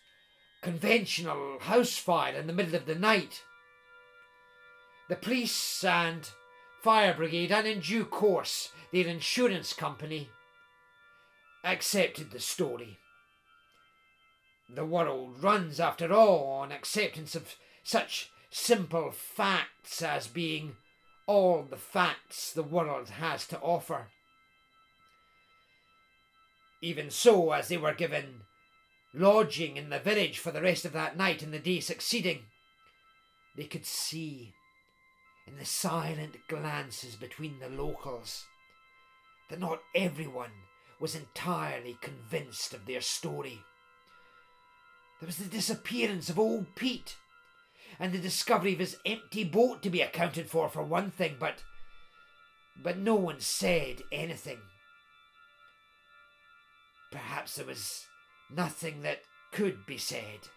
conventional 0.62 1.60
house 1.60 1.96
fire 1.96 2.34
in 2.34 2.48
the 2.48 2.52
middle 2.52 2.74
of 2.74 2.86
the 2.86 2.96
night. 2.96 3.44
The 5.08 5.14
police 5.14 5.84
and 5.84 6.28
fire 6.84 7.14
brigade, 7.14 7.50
and 7.50 7.66
in 7.66 7.80
due 7.80 8.04
course 8.04 8.68
their 8.92 9.06
insurance 9.06 9.72
company, 9.72 10.28
accepted 11.64 12.30
the 12.30 12.38
story. 12.38 12.98
The 14.68 14.84
world 14.84 15.42
runs, 15.42 15.80
after 15.80 16.12
all, 16.12 16.60
on 16.60 16.72
acceptance 16.72 17.34
of 17.34 17.56
such 17.82 18.28
simple 18.50 19.10
facts 19.12 20.02
as 20.02 20.26
being 20.26 20.76
all 21.26 21.62
the 21.62 21.78
facts 21.78 22.52
the 22.52 22.62
world 22.62 23.08
has 23.08 23.46
to 23.46 23.58
offer. 23.60 24.08
Even 26.82 27.08
so, 27.08 27.52
as 27.52 27.68
they 27.68 27.78
were 27.78 27.94
given 27.94 28.42
lodging 29.14 29.78
in 29.78 29.88
the 29.88 29.98
village 29.98 30.38
for 30.38 30.50
the 30.50 30.60
rest 30.60 30.84
of 30.84 30.92
that 30.92 31.16
night 31.16 31.42
and 31.42 31.54
the 31.54 31.58
day 31.58 31.80
succeeding, 31.80 32.40
they 33.56 33.64
could 33.64 33.86
see 33.86 34.52
in 35.46 35.56
the 35.56 35.64
silent 35.64 36.36
glances 36.48 37.16
between 37.16 37.58
the 37.58 37.68
locals 37.68 38.46
that 39.50 39.60
not 39.60 39.80
everyone 39.94 40.50
was 41.00 41.14
entirely 41.14 41.98
convinced 42.00 42.72
of 42.72 42.86
their 42.86 43.00
story. 43.00 43.60
There 45.20 45.26
was 45.26 45.36
the 45.36 45.44
disappearance 45.44 46.28
of 46.28 46.38
old 46.38 46.74
Pete, 46.74 47.16
and 47.98 48.12
the 48.12 48.18
discovery 48.18 48.72
of 48.72 48.78
his 48.78 48.96
empty 49.06 49.44
boat 49.44 49.82
to 49.82 49.90
be 49.90 50.00
accounted 50.00 50.50
for, 50.50 50.68
for 50.68 50.82
one 50.82 51.10
thing, 51.10 51.36
but. 51.38 51.62
But 52.82 52.98
no 52.98 53.14
one 53.14 53.38
said 53.38 54.02
anything. 54.10 54.58
Perhaps 57.12 57.54
there 57.54 57.66
was 57.66 58.06
nothing 58.50 59.02
that 59.02 59.20
could 59.52 59.86
be 59.86 59.96
said. 59.96 60.48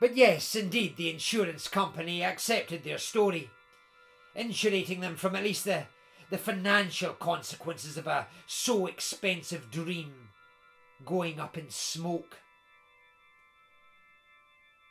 But 0.00 0.16
yes, 0.16 0.54
indeed, 0.54 0.96
the 0.96 1.10
insurance 1.10 1.68
company 1.68 2.22
accepted 2.22 2.84
their 2.84 2.98
story, 2.98 3.50
insulating 4.34 5.00
them 5.00 5.16
from 5.16 5.34
at 5.34 5.44
least 5.44 5.64
the, 5.64 5.84
the 6.30 6.38
financial 6.38 7.14
consequences 7.14 7.96
of 7.96 8.06
a 8.06 8.26
so 8.46 8.86
expensive 8.86 9.70
dream 9.70 10.12
going 11.04 11.40
up 11.40 11.56
in 11.56 11.70
smoke. 11.70 12.38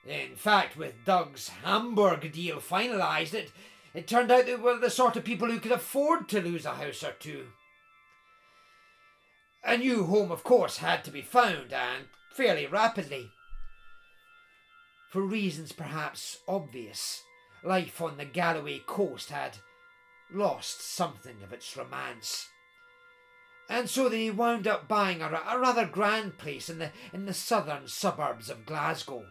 In 0.06 0.36
fact, 0.36 0.78
with 0.78 1.06
Doug's 1.06 1.50
Hamburg 1.50 2.32
deal 2.32 2.58
finalised, 2.58 3.34
it, 3.34 3.52
it 3.94 4.08
turned 4.08 4.32
out 4.32 4.46
they 4.46 4.56
were 4.56 4.78
the 4.78 4.90
sort 4.90 5.16
of 5.16 5.24
people 5.24 5.50
who 5.50 5.60
could 5.60 5.72
afford 5.72 6.30
to 6.30 6.42
lose 6.42 6.66
a 6.66 6.76
house 6.76 7.04
or 7.04 7.14
two. 7.14 7.48
A 9.64 9.78
new 9.78 10.06
home, 10.06 10.32
of 10.32 10.44
course, 10.44 10.78
had 10.78 11.04
to 11.06 11.12
be 11.12 11.24
found, 11.24 11.74
and 11.74 12.06
fairly 12.32 12.68
rapidly. 12.68 13.32
For 15.16 15.22
reasons 15.22 15.72
perhaps 15.72 16.40
obvious, 16.46 17.24
life 17.64 18.02
on 18.02 18.18
the 18.18 18.26
Galloway 18.26 18.82
coast 18.86 19.30
had 19.30 19.60
lost 20.30 20.82
something 20.82 21.38
of 21.42 21.54
its 21.54 21.78
romance. 21.78 22.50
And 23.70 23.90
so 23.90 24.10
they 24.10 24.30
wound 24.30 24.68
up 24.68 24.90
buying 24.90 25.22
a, 25.22 25.28
a 25.28 25.58
rather 25.58 25.86
grand 25.86 26.38
place 26.38 26.70
in 26.70 26.80
the, 26.80 26.92
in 27.14 27.28
the 27.28 27.34
southern 27.34 27.88
suburbs 27.88 28.50
of 28.50 28.66
Glasgow. 28.66 29.24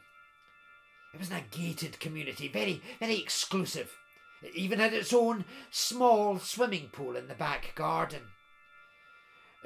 It 1.12 1.20
was 1.20 1.30
in 1.30 1.36
a 1.36 1.44
gated 1.50 2.00
community, 2.00 2.48
very, 2.48 2.80
very 2.98 3.18
exclusive. 3.18 3.92
It 4.42 4.56
even 4.56 4.78
had 4.78 4.94
its 4.94 5.12
own 5.12 5.44
small 5.70 6.38
swimming 6.38 6.88
pool 6.94 7.14
in 7.14 7.28
the 7.28 7.34
back 7.34 7.74
garden. 7.74 8.22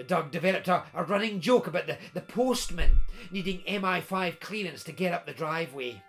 Doug 0.08 0.32
developed 0.32 0.66
a, 0.66 0.82
a 0.94 1.04
running 1.04 1.40
joke 1.40 1.68
about 1.68 1.86
the, 1.86 1.96
the 2.12 2.20
postman 2.22 3.02
needing 3.30 3.60
MI5 3.68 4.40
clearance 4.40 4.82
to 4.82 4.90
get 4.90 5.12
up 5.12 5.26
the 5.26 5.32
driveway. 5.32 6.02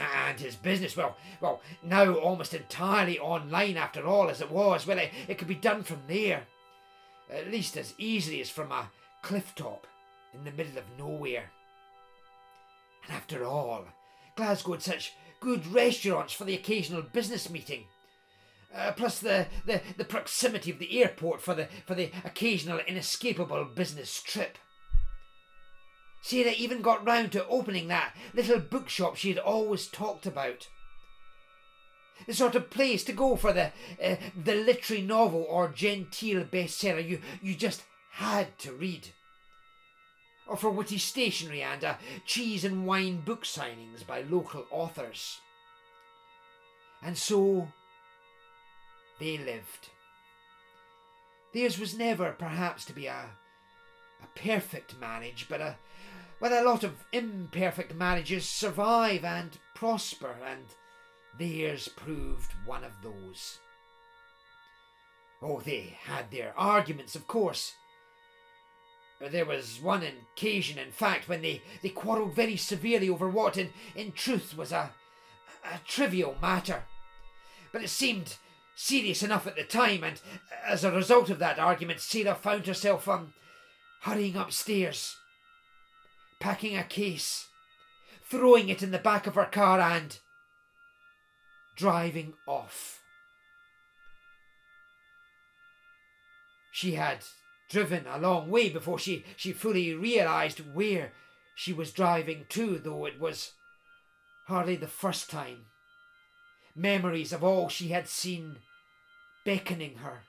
And 0.00 0.38
his 0.38 0.56
business, 0.56 0.96
well, 0.96 1.16
well, 1.40 1.60
now 1.82 2.14
almost 2.14 2.54
entirely 2.54 3.18
online 3.18 3.76
after 3.76 4.06
all, 4.06 4.30
as 4.30 4.40
it 4.40 4.50
was, 4.50 4.86
well, 4.86 4.98
it, 4.98 5.10
it 5.28 5.38
could 5.38 5.48
be 5.48 5.54
done 5.54 5.82
from 5.82 6.02
there. 6.06 6.44
At 7.30 7.50
least 7.50 7.76
as 7.76 7.94
easily 7.98 8.40
as 8.40 8.50
from 8.50 8.70
a 8.72 8.90
cliff 9.22 9.54
top 9.54 9.86
in 10.34 10.44
the 10.44 10.52
middle 10.52 10.78
of 10.78 10.84
nowhere. 10.98 11.50
And 13.04 13.16
after 13.16 13.44
all, 13.44 13.86
Glasgow 14.36 14.72
had 14.72 14.82
such 14.82 15.14
good 15.40 15.66
restaurants 15.66 16.32
for 16.32 16.44
the 16.44 16.54
occasional 16.54 17.02
business 17.02 17.50
meeting. 17.50 17.84
Uh, 18.74 18.92
plus 18.92 19.18
the, 19.18 19.46
the, 19.66 19.82
the 19.98 20.04
proximity 20.04 20.70
of 20.70 20.78
the 20.78 21.02
airport 21.02 21.42
for 21.42 21.54
the, 21.54 21.68
for 21.86 21.94
the 21.94 22.10
occasional 22.24 22.80
inescapable 22.86 23.64
business 23.64 24.22
trip. 24.22 24.56
Sarah 26.22 26.52
even 26.56 26.80
got 26.80 27.06
round 27.06 27.32
to 27.32 27.46
opening 27.48 27.88
that 27.88 28.14
little 28.32 28.60
bookshop 28.60 29.16
she 29.16 29.28
had 29.28 29.38
always 29.38 29.86
talked 29.86 30.24
about. 30.24 30.68
The 32.26 32.34
sort 32.34 32.54
of 32.54 32.70
place 32.70 33.02
to 33.04 33.12
go 33.12 33.34
for 33.34 33.52
the 33.52 33.72
uh, 34.02 34.16
the 34.36 34.54
literary 34.54 35.02
novel 35.02 35.44
or 35.48 35.68
genteel 35.68 36.44
bestseller 36.44 37.06
you, 37.06 37.20
you 37.42 37.56
just 37.56 37.82
had 38.12 38.56
to 38.60 38.72
read 38.72 39.08
or 40.46 40.56
for 40.56 40.70
witty 40.70 40.98
stationery 40.98 41.62
and 41.62 41.84
uh, 41.84 41.94
cheese 42.26 42.64
and 42.64 42.86
wine 42.86 43.20
book 43.20 43.44
signings 43.44 44.06
by 44.06 44.22
local 44.22 44.66
authors. 44.70 45.40
And 47.02 47.16
so 47.16 47.68
they 49.18 49.38
lived. 49.38 49.88
Theirs 51.52 51.78
was 51.78 51.96
never 51.96 52.32
perhaps 52.32 52.84
to 52.86 52.92
be 52.92 53.06
a, 53.06 53.30
a 54.22 54.38
perfect 54.38 54.98
marriage, 55.00 55.46
but 55.48 55.60
a, 55.60 55.76
well, 56.42 56.60
a 56.60 56.68
lot 56.68 56.82
of 56.82 57.04
imperfect 57.12 57.94
marriages 57.94 58.48
survive 58.48 59.24
and 59.24 59.56
prosper, 59.76 60.34
and 60.44 60.64
theirs 61.38 61.86
proved 61.86 62.52
one 62.66 62.82
of 62.82 62.90
those. 63.00 63.60
Oh, 65.40 65.60
they 65.60 65.96
had 66.04 66.32
their 66.32 66.52
arguments, 66.56 67.14
of 67.14 67.28
course, 67.28 67.74
there 69.30 69.44
was 69.44 69.78
one 69.80 70.02
occasion, 70.02 70.78
in 70.78 70.90
fact, 70.90 71.28
when 71.28 71.42
they, 71.42 71.62
they 71.80 71.90
quarrelled 71.90 72.34
very 72.34 72.56
severely 72.56 73.08
over 73.08 73.28
what, 73.28 73.56
in, 73.56 73.70
in 73.94 74.10
truth, 74.10 74.56
was 74.56 74.72
a, 74.72 74.90
a 75.64 75.78
trivial 75.86 76.36
matter. 76.42 76.82
But 77.72 77.84
it 77.84 77.88
seemed 77.88 78.36
serious 78.74 79.22
enough 79.22 79.46
at 79.46 79.54
the 79.54 79.62
time, 79.62 80.02
and 80.02 80.20
as 80.66 80.82
a 80.82 80.90
result 80.90 81.30
of 81.30 81.38
that 81.38 81.60
argument, 81.60 82.00
Sarah 82.00 82.34
found 82.34 82.66
herself 82.66 83.08
um, 83.08 83.32
hurrying 84.00 84.34
upstairs, 84.34 85.16
packing 86.42 86.76
a 86.76 86.82
case, 86.82 87.46
throwing 88.28 88.68
it 88.68 88.82
in 88.82 88.90
the 88.90 88.98
back 88.98 89.28
of 89.28 89.36
her 89.36 89.44
car, 89.44 89.78
and 89.78 90.18
driving 91.76 92.34
off. 92.48 93.00
She 96.72 96.96
had 96.96 97.18
driven 97.70 98.06
a 98.08 98.18
long 98.18 98.50
way 98.50 98.70
before 98.70 98.98
she, 98.98 99.24
she 99.36 99.52
fully 99.52 99.94
realised 99.94 100.74
where 100.74 101.12
she 101.54 101.72
was 101.72 101.92
driving 101.92 102.46
to, 102.48 102.76
though 102.76 103.06
it 103.06 103.20
was 103.20 103.52
hardly 104.46 104.74
the 104.74 104.88
first 104.88 105.30
time. 105.30 105.66
Memories 106.74 107.32
of 107.32 107.44
all 107.44 107.68
she 107.68 107.88
had 107.88 108.08
seen 108.08 108.56
beckoning 109.44 109.98
her, 109.98 110.24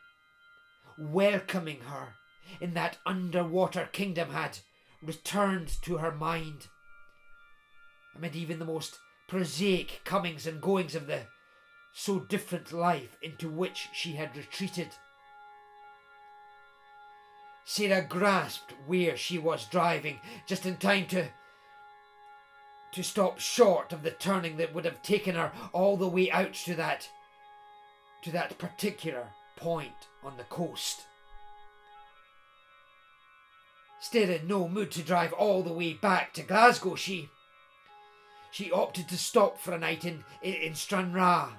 welcoming 0.96 1.82
her 1.82 2.14
in 2.62 2.76
that 2.76 3.00
underwater 3.04 3.90
kingdom 3.92 4.30
had 4.30 4.60
returned 5.06 5.70
to 5.84 5.98
her 5.98 6.12
mind. 6.12 6.68
Amid 8.16 8.36
even 8.36 8.60
the 8.60 8.66
most 8.66 8.98
prosaic 9.28 10.02
comings 10.04 10.46
and 10.46 10.62
goings 10.62 10.96
of 10.96 11.08
the 11.08 11.22
so 11.94 12.20
different 12.20 12.74
life 12.74 13.18
into 13.22 13.50
which 13.50 13.90
she 13.94 14.14
had 14.14 14.36
retreated. 14.36 14.90
Sarah 17.66 18.02
grasped 18.02 18.74
where 18.88 19.16
she 19.16 19.38
was 19.38 19.66
driving 19.66 20.20
just 20.48 20.66
in 20.66 20.78
time 20.78 21.08
to 21.08 21.28
to 22.92 23.04
stop 23.04 23.40
short 23.40 23.92
of 23.92 24.04
the 24.04 24.12
turning 24.12 24.58
that 24.58 24.72
would 24.74 24.86
have 24.86 25.02
taken 25.02 25.34
her 25.34 25.52
all 25.72 25.98
the 25.98 26.08
way 26.08 26.30
out 26.30 26.54
to 26.54 26.76
that 26.76 27.10
to 28.22 28.32
that 28.32 28.58
particular 28.58 29.28
point 29.56 30.08
on 30.24 30.38
the 30.38 30.44
coast. 30.44 31.08
Still 34.04 34.32
in 34.32 34.50
no 34.50 34.68
mood 34.68 34.92
to 34.92 35.02
drive 35.02 35.32
all 35.32 35.64
the 35.64 35.72
way 35.72 35.94
back 35.94 36.34
to 36.34 36.44
Glasgow, 36.44 36.96
she 36.96 37.30
she 38.52 38.70
opted 38.70 39.08
to 39.08 39.18
stop 39.18 39.58
for 39.58 39.74
a 39.74 39.80
night 39.80 40.04
in, 40.04 40.26
in, 40.42 40.56
in 40.56 40.76
Stranraer, 40.76 41.54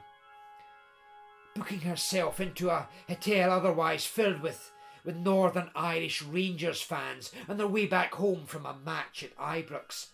booking 1.56 1.80
herself 1.80 2.40
into 2.40 2.68
a 2.68 2.86
hotel 3.08 3.50
otherwise 3.50 4.04
filled 4.04 4.42
with 4.42 4.70
with 5.06 5.16
Northern 5.16 5.70
Irish 5.74 6.20
Rangers 6.20 6.82
fans 6.82 7.32
on 7.48 7.56
their 7.56 7.66
way 7.66 7.86
back 7.86 8.12
home 8.16 8.44
from 8.44 8.66
a 8.66 8.76
match 8.84 9.24
at 9.24 9.34
Ibrox. 9.38 10.08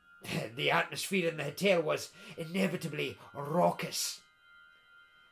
the 0.54 0.70
atmosphere 0.70 1.30
in 1.30 1.38
the 1.38 1.44
hotel 1.44 1.80
was 1.80 2.10
inevitably 2.36 3.16
raucous. 3.34 4.20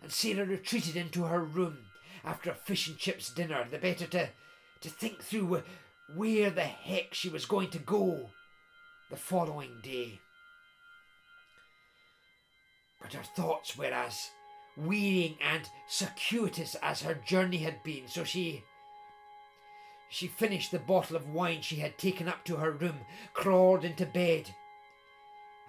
And 0.02 0.10
Sarah 0.10 0.46
retreated 0.46 0.96
into 0.96 1.24
her 1.24 1.44
room 1.44 1.80
after 2.24 2.50
a 2.50 2.54
fish 2.54 2.88
and 2.88 2.96
chips 2.96 3.28
dinner, 3.28 3.66
the 3.70 3.76
better 3.76 4.06
to, 4.06 4.30
to 4.80 4.88
think 4.88 5.22
through 5.22 5.62
where 6.14 6.50
the 6.50 6.62
heck 6.62 7.14
she 7.14 7.28
was 7.28 7.46
going 7.46 7.70
to 7.70 7.78
go 7.78 8.30
the 9.10 9.16
following 9.16 9.80
day. 9.82 10.20
But 13.00 13.12
her 13.14 13.22
thoughts 13.22 13.76
were 13.76 13.86
as 13.86 14.30
wearying 14.76 15.36
and 15.40 15.68
circuitous 15.88 16.76
as 16.82 17.02
her 17.02 17.14
journey 17.14 17.58
had 17.58 17.82
been, 17.82 18.08
so 18.08 18.24
she 18.24 18.62
she 20.08 20.26
finished 20.26 20.72
the 20.72 20.78
bottle 20.80 21.14
of 21.14 21.28
wine 21.28 21.62
she 21.62 21.76
had 21.76 21.96
taken 21.96 22.28
up 22.28 22.44
to 22.44 22.56
her 22.56 22.72
room, 22.72 23.00
crawled 23.32 23.84
into 23.84 24.04
bed, 24.04 24.52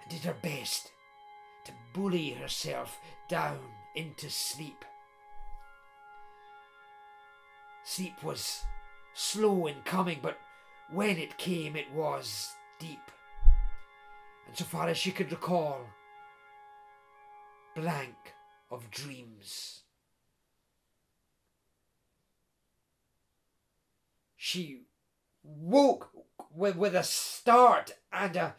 and 0.02 0.10
did 0.10 0.22
her 0.22 0.36
best 0.42 0.90
to 1.64 1.72
bully 1.92 2.30
herself 2.30 3.00
down 3.28 3.60
into 3.94 4.28
sleep. 4.28 4.84
Sleep 7.84 8.22
was 8.22 8.64
slow 9.14 9.66
in 9.66 9.76
coming, 9.84 10.18
but 10.22 10.38
when 10.90 11.16
it 11.18 11.38
came, 11.38 11.76
it 11.76 11.90
was 11.92 12.52
deep. 12.78 13.10
And 14.46 14.56
so 14.56 14.64
far 14.64 14.88
as 14.88 14.98
she 14.98 15.10
could 15.10 15.30
recall, 15.30 15.80
blank 17.74 18.34
of 18.70 18.90
dreams. 18.90 19.82
She 24.36 24.82
woke 25.42 26.10
with, 26.54 26.76
with 26.76 26.94
a 26.94 27.02
start 27.02 27.92
and 28.12 28.36
a 28.36 28.54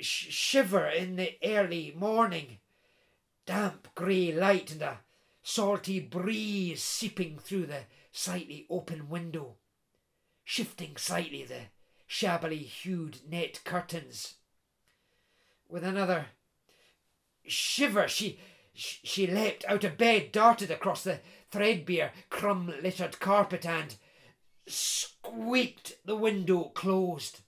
sh- 0.00 0.32
shiver 0.32 0.86
in 0.86 1.16
the 1.16 1.36
early 1.42 1.94
morning. 1.96 2.58
Damp 3.46 3.88
grey 3.94 4.32
light 4.32 4.72
and 4.72 4.82
a 4.82 5.00
salty 5.42 5.98
breeze 5.98 6.82
seeping 6.82 7.38
through 7.38 7.66
the 7.66 7.80
slightly 8.12 8.66
open 8.70 9.08
window, 9.08 9.56
shifting 10.44 10.96
slightly 10.96 11.44
the 11.44 11.62
shabbily 12.06 12.58
hued 12.58 13.20
net 13.28 13.60
curtains. 13.64 14.34
With 15.68 15.82
another 15.82 16.26
shiver, 17.46 18.06
she 18.06 18.38
she 18.74 19.26
leapt 19.26 19.64
out 19.66 19.84
of 19.84 19.98
bed, 19.98 20.32
darted 20.32 20.70
across 20.70 21.04
the 21.04 21.20
threadbare, 21.50 22.12
crumb 22.30 22.72
littered 22.82 23.18
carpet, 23.20 23.66
and 23.66 23.96
squeaked 24.66 25.98
the 26.04 26.16
window 26.16 26.64
closed. 26.64 27.40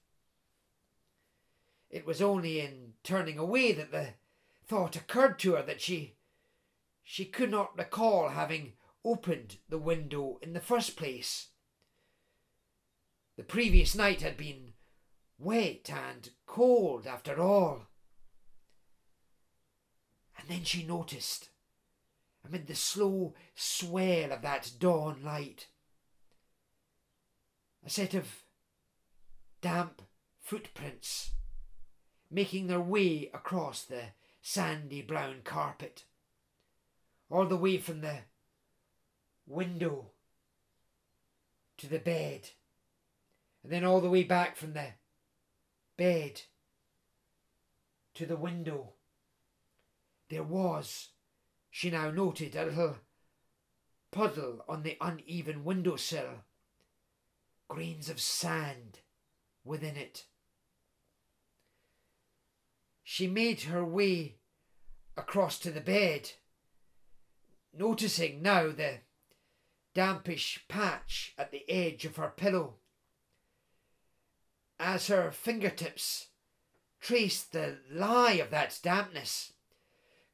It 1.91 2.05
was 2.05 2.21
only 2.21 2.61
in 2.61 2.95
turning 3.03 3.39
away 3.39 3.73
that 3.73 3.91
the 3.91 4.15
thought 4.67 4.97
occurred 4.97 5.39
to 5.41 5.55
her 5.55 5.63
that 5.63 5.81
she 5.81 6.17
she 7.03 7.27
could 7.27 7.51
not 7.51 7.77
recall 7.77 8.31
having 8.31 8.73
opened 9.05 9.59
the 9.69 9.79
window 9.79 10.39
in 10.43 10.53
the 10.53 10.61
first 10.61 10.97
place. 10.97 11.49
The 13.37 13.43
previous 13.43 13.95
night 13.95 14.23
had 14.23 14.37
been 14.37 14.75
wet 15.39 15.91
and 15.91 16.31
cold 16.47 17.07
after 17.07 17.41
all. 17.41 17.83
And 20.39 20.49
then 20.49 20.65
she 20.65 20.85
noticed, 20.85 21.51
amid 22.45 22.67
the 22.67 22.75
slow 22.75 23.35
swell 23.55 24.33
of 24.33 24.43
that 24.43 24.73
dawn 24.79 25.23
light, 25.23 25.69
a 27.85 27.91
set 27.91 28.15
of 28.15 28.45
damp 29.61 30.03
footprints 30.41 31.33
making 32.31 32.67
their 32.67 32.81
way 32.81 33.31
across 33.33 33.85
the 33.85 34.03
sandy 34.43 35.03
brown 35.03 35.37
carpet, 35.45 36.05
all 37.31 37.47
the 37.47 37.57
way 37.57 37.79
from 37.79 38.01
the 38.01 38.19
window 39.47 40.11
to 41.79 41.89
the 41.89 41.99
bed, 41.99 42.51
and 43.63 43.73
then 43.73 43.85
all 43.85 44.01
the 44.01 44.11
way 44.11 44.23
back 44.23 44.57
from 44.57 44.73
the 44.73 44.89
bed 45.97 46.43
to 48.15 48.27
the 48.27 48.37
window. 48.37 48.93
There 50.31 50.43
was, 50.43 51.11
she 51.71 51.91
now 51.91 52.11
noted, 52.11 52.57
a 52.57 52.65
little 52.65 52.97
puddle 54.11 54.65
on 54.69 54.83
the 54.83 54.97
uneven 55.01 55.65
windowsill, 55.65 56.45
grains 57.69 58.09
of 58.09 58.21
sand 58.21 59.01
within 59.65 59.97
it. 59.97 60.27
She 63.03 63.27
made 63.27 63.63
her 63.63 63.85
way 63.85 64.37
across 65.17 65.59
to 65.61 65.71
the 65.71 65.81
bed, 65.81 66.31
noticing 67.77 68.41
now 68.41 68.71
the 68.71 69.01
dampish 69.95 70.65
patch 70.69 71.33
at 71.39 71.51
the 71.51 71.69
edge 71.71 72.05
of 72.05 72.17
her 72.17 72.33
pillow. 72.37 72.75
As 74.79 75.07
her 75.07 75.31
fingertips 75.31 76.29
traced 77.01 77.53
the 77.53 77.79
lie 77.91 78.33
of 78.33 78.51
that 78.51 78.79
dampness, 78.83 79.53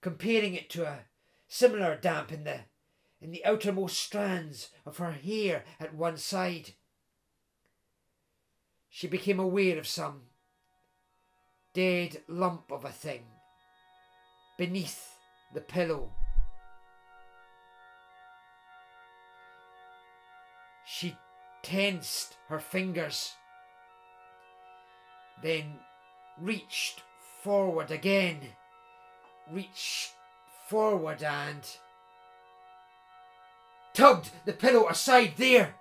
comparing 0.01 0.55
it 0.55 0.71
to 0.71 0.87
a 0.87 1.01
similar 1.47 1.97
damp 1.97 2.33
in 2.33 2.45
the 2.45 2.61
in 3.21 3.33
the 3.33 3.45
outermost 3.45 3.99
strands 3.99 4.71
of 4.87 4.97
her 4.97 5.13
hair 5.13 5.65
at 5.79 5.95
one 5.95 6.17
side. 6.17 6.71
She 8.89 9.07
became 9.07 9.39
aware 9.39 9.79
of 9.79 9.87
some 9.87 10.23
dead 11.75 12.23
lump 12.27 12.73
of 12.73 12.85
a 12.85 12.91
thing 12.91 13.25
beneath 14.57 15.17
the 15.53 15.61
pillow. 15.61 16.13
She 20.93 21.17
tensed 21.63 22.37
her 22.49 22.59
fingers, 22.59 23.37
then 25.41 25.79
reached 26.37 27.05
forward 27.45 27.93
again, 27.93 28.41
reached 29.49 30.15
forward 30.67 31.23
and 31.23 31.63
tugged 33.95 34.31
the 34.45 34.53
pillow 34.53 34.89
aside 34.89 35.35
there. 35.37 35.77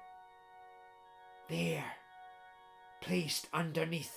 There, 1.50 1.86
placed 3.02 3.48
underneath, 3.52 4.16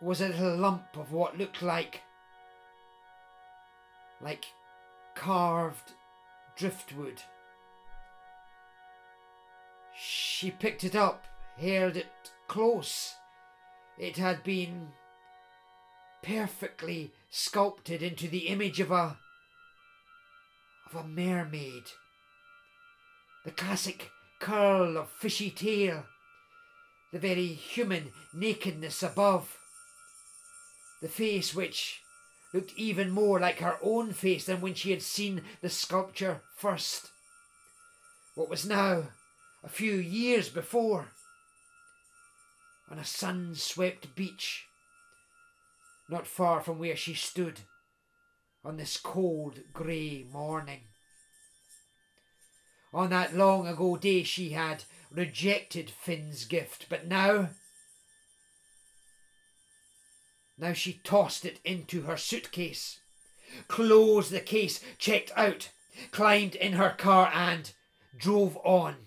was 0.00 0.20
a 0.20 0.28
little 0.28 0.56
lump 0.58 0.96
of 0.96 1.10
what 1.10 1.36
looked 1.36 1.60
like 1.60 2.02
like 4.20 4.44
carved 5.16 5.94
driftwood. 6.56 7.22
She 10.08 10.52
picked 10.52 10.84
it 10.84 10.94
up, 10.94 11.26
held 11.56 11.96
it 11.96 12.30
close. 12.46 13.16
It 13.98 14.16
had 14.16 14.44
been 14.44 14.92
perfectly 16.22 17.12
sculpted 17.28 18.02
into 18.04 18.28
the 18.28 18.46
image 18.46 18.78
of 18.78 18.92
a 18.92 19.18
of 20.86 20.94
a 20.94 21.02
mermaid. 21.02 21.90
The 23.44 23.50
classic 23.50 24.12
curl 24.38 24.96
of 24.96 25.10
fishy 25.10 25.50
tail, 25.50 26.04
the 27.12 27.18
very 27.18 27.48
human 27.48 28.12
nakedness 28.32 29.02
above, 29.02 29.58
the 31.02 31.08
face 31.08 31.52
which 31.52 32.02
looked 32.54 32.72
even 32.76 33.10
more 33.10 33.40
like 33.40 33.58
her 33.58 33.78
own 33.82 34.12
face 34.12 34.46
than 34.46 34.60
when 34.60 34.74
she 34.74 34.92
had 34.92 35.02
seen 35.02 35.42
the 35.62 35.68
sculpture 35.68 36.42
first. 36.54 37.10
What 38.36 38.48
was 38.48 38.64
now 38.64 39.08
a 39.66 39.68
few 39.68 39.94
years 39.94 40.48
before, 40.48 41.08
on 42.88 43.00
a 43.00 43.04
sun 43.04 43.52
swept 43.56 44.14
beach, 44.14 44.64
not 46.08 46.24
far 46.24 46.60
from 46.60 46.78
where 46.78 46.94
she 46.94 47.14
stood 47.14 47.58
on 48.64 48.76
this 48.76 48.96
cold 48.96 49.58
grey 49.72 50.24
morning. 50.32 50.82
On 52.94 53.10
that 53.10 53.34
long 53.34 53.66
ago 53.66 53.96
day 53.96 54.22
she 54.22 54.50
had 54.50 54.84
rejected 55.10 55.90
Finn's 55.90 56.44
gift, 56.44 56.86
but 56.88 57.08
now. 57.08 57.48
Now 60.56 60.74
she 60.74 61.00
tossed 61.02 61.44
it 61.44 61.58
into 61.64 62.02
her 62.02 62.16
suitcase, 62.16 63.00
closed 63.66 64.30
the 64.30 64.38
case, 64.38 64.78
checked 64.96 65.32
out, 65.34 65.70
climbed 66.12 66.54
in 66.54 66.74
her 66.74 66.90
car, 66.90 67.32
and 67.34 67.72
drove 68.16 68.56
on. 68.58 69.05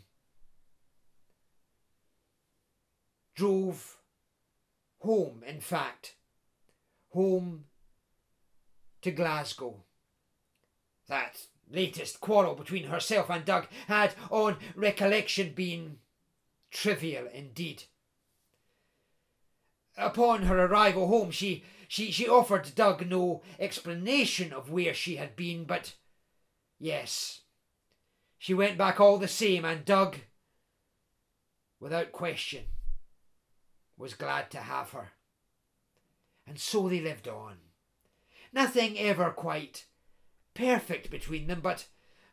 Drove 3.39 3.95
home, 4.97 5.43
in 5.47 5.61
fact, 5.61 6.15
home 7.11 7.63
to 9.01 9.11
Glasgow. 9.11 9.85
That 11.07 11.37
latest 11.71 12.19
quarrel 12.19 12.53
between 12.53 12.87
herself 12.87 13.29
and 13.29 13.45
Doug 13.45 13.67
had, 13.87 14.13
on 14.29 14.57
recollection, 14.75 15.53
been 15.53 15.99
trivial 16.69 17.27
indeed. 17.33 17.83
Upon 19.97 20.41
her 20.41 20.65
arrival 20.65 21.07
home, 21.07 21.31
she, 21.31 21.63
she, 21.87 22.11
she 22.11 22.27
offered 22.27 22.75
Doug 22.75 23.07
no 23.07 23.41
explanation 23.57 24.51
of 24.51 24.69
where 24.69 24.93
she 24.93 25.15
had 25.15 25.37
been, 25.37 25.63
but 25.63 25.95
yes, 26.77 27.43
she 28.37 28.53
went 28.53 28.77
back 28.77 28.99
all 28.99 29.17
the 29.17 29.29
same, 29.29 29.63
and 29.63 29.85
Doug, 29.85 30.17
without 31.79 32.11
question, 32.11 32.65
was 33.99 34.13
glad 34.15 34.49
to 34.49 34.57
have 34.57 34.91
her. 34.91 35.09
And 36.47 36.57
so 36.57 36.89
they 36.89 37.01
lived 37.01 37.27
on. 37.27 37.57
Nothing 38.51 38.97
ever 38.97 39.29
quite 39.29 39.85
perfect 40.55 41.11
between 41.11 41.45
them, 41.45 41.59
but, 41.61 41.85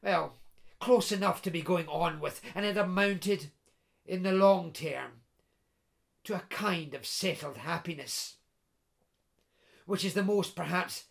well, 0.03 0.37
close 0.81 1.13
enough 1.13 1.43
to 1.43 1.51
be 1.51 1.61
going 1.61 1.89
on 1.89 2.21
with, 2.21 2.41
and 2.55 2.65
it 2.65 2.79
amounted, 2.79 3.51
in 4.07 4.23
the 4.23 4.33
long 4.33 4.73
term, 4.73 5.21
to 6.25 6.35
a 6.35 6.45
kind 6.49 6.95
of 6.95 7.05
settled 7.05 7.59
happiness, 7.59 8.37
which 9.85 10.05
is 10.05 10.15
the 10.15 10.23
most 10.23 10.57
perhaps 10.57 11.05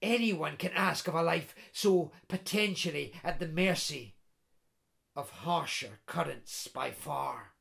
anyone 0.00 0.56
can 0.56 0.72
ask 0.72 1.08
of 1.08 1.14
a 1.14 1.22
life 1.22 1.54
so 1.72 2.12
potentially 2.28 3.12
at 3.24 3.40
the 3.40 3.48
mercy 3.48 4.14
of 5.16 5.30
harsher 5.30 6.00
currents 6.06 6.68
by 6.68 6.90
far. 6.90 7.52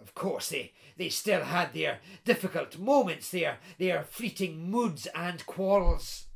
Of 0.00 0.14
course, 0.14 0.50
they, 0.50 0.72
they 0.96 1.08
still 1.08 1.44
had 1.44 1.72
their 1.72 2.00
difficult 2.24 2.78
moments, 2.78 3.30
their, 3.30 3.58
their 3.78 4.04
fleeting 4.04 4.70
moods 4.70 5.06
and 5.14 5.44
quarrels. 5.46 6.26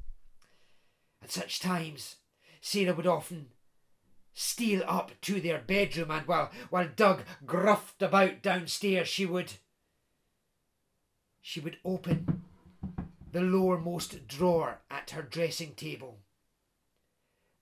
At 1.23 1.33
such 1.33 1.61
times, 1.61 2.17
Sarah 2.61 2.95
would 2.95 3.07
often 3.07 3.49
steal 4.33 4.83
up 4.87 5.13
to 5.23 5.41
their 5.41 5.59
bedroom, 5.59 6.11
and 6.11 6.27
while, 6.27 6.51
while 6.71 6.89
Doug 6.95 7.23
gruffed 7.45 8.03
about 8.03 8.43
downstairs, 8.43 9.09
she 9.09 9.27
would 9.27 9.55
she 11.41 11.61
would 11.61 11.79
open 11.85 12.45
the 13.33 13.41
lowermost 13.41 14.27
drawer 14.27 14.83
at 14.91 15.11
her 15.11 15.23
dressing 15.23 15.75
table. 15.75 16.19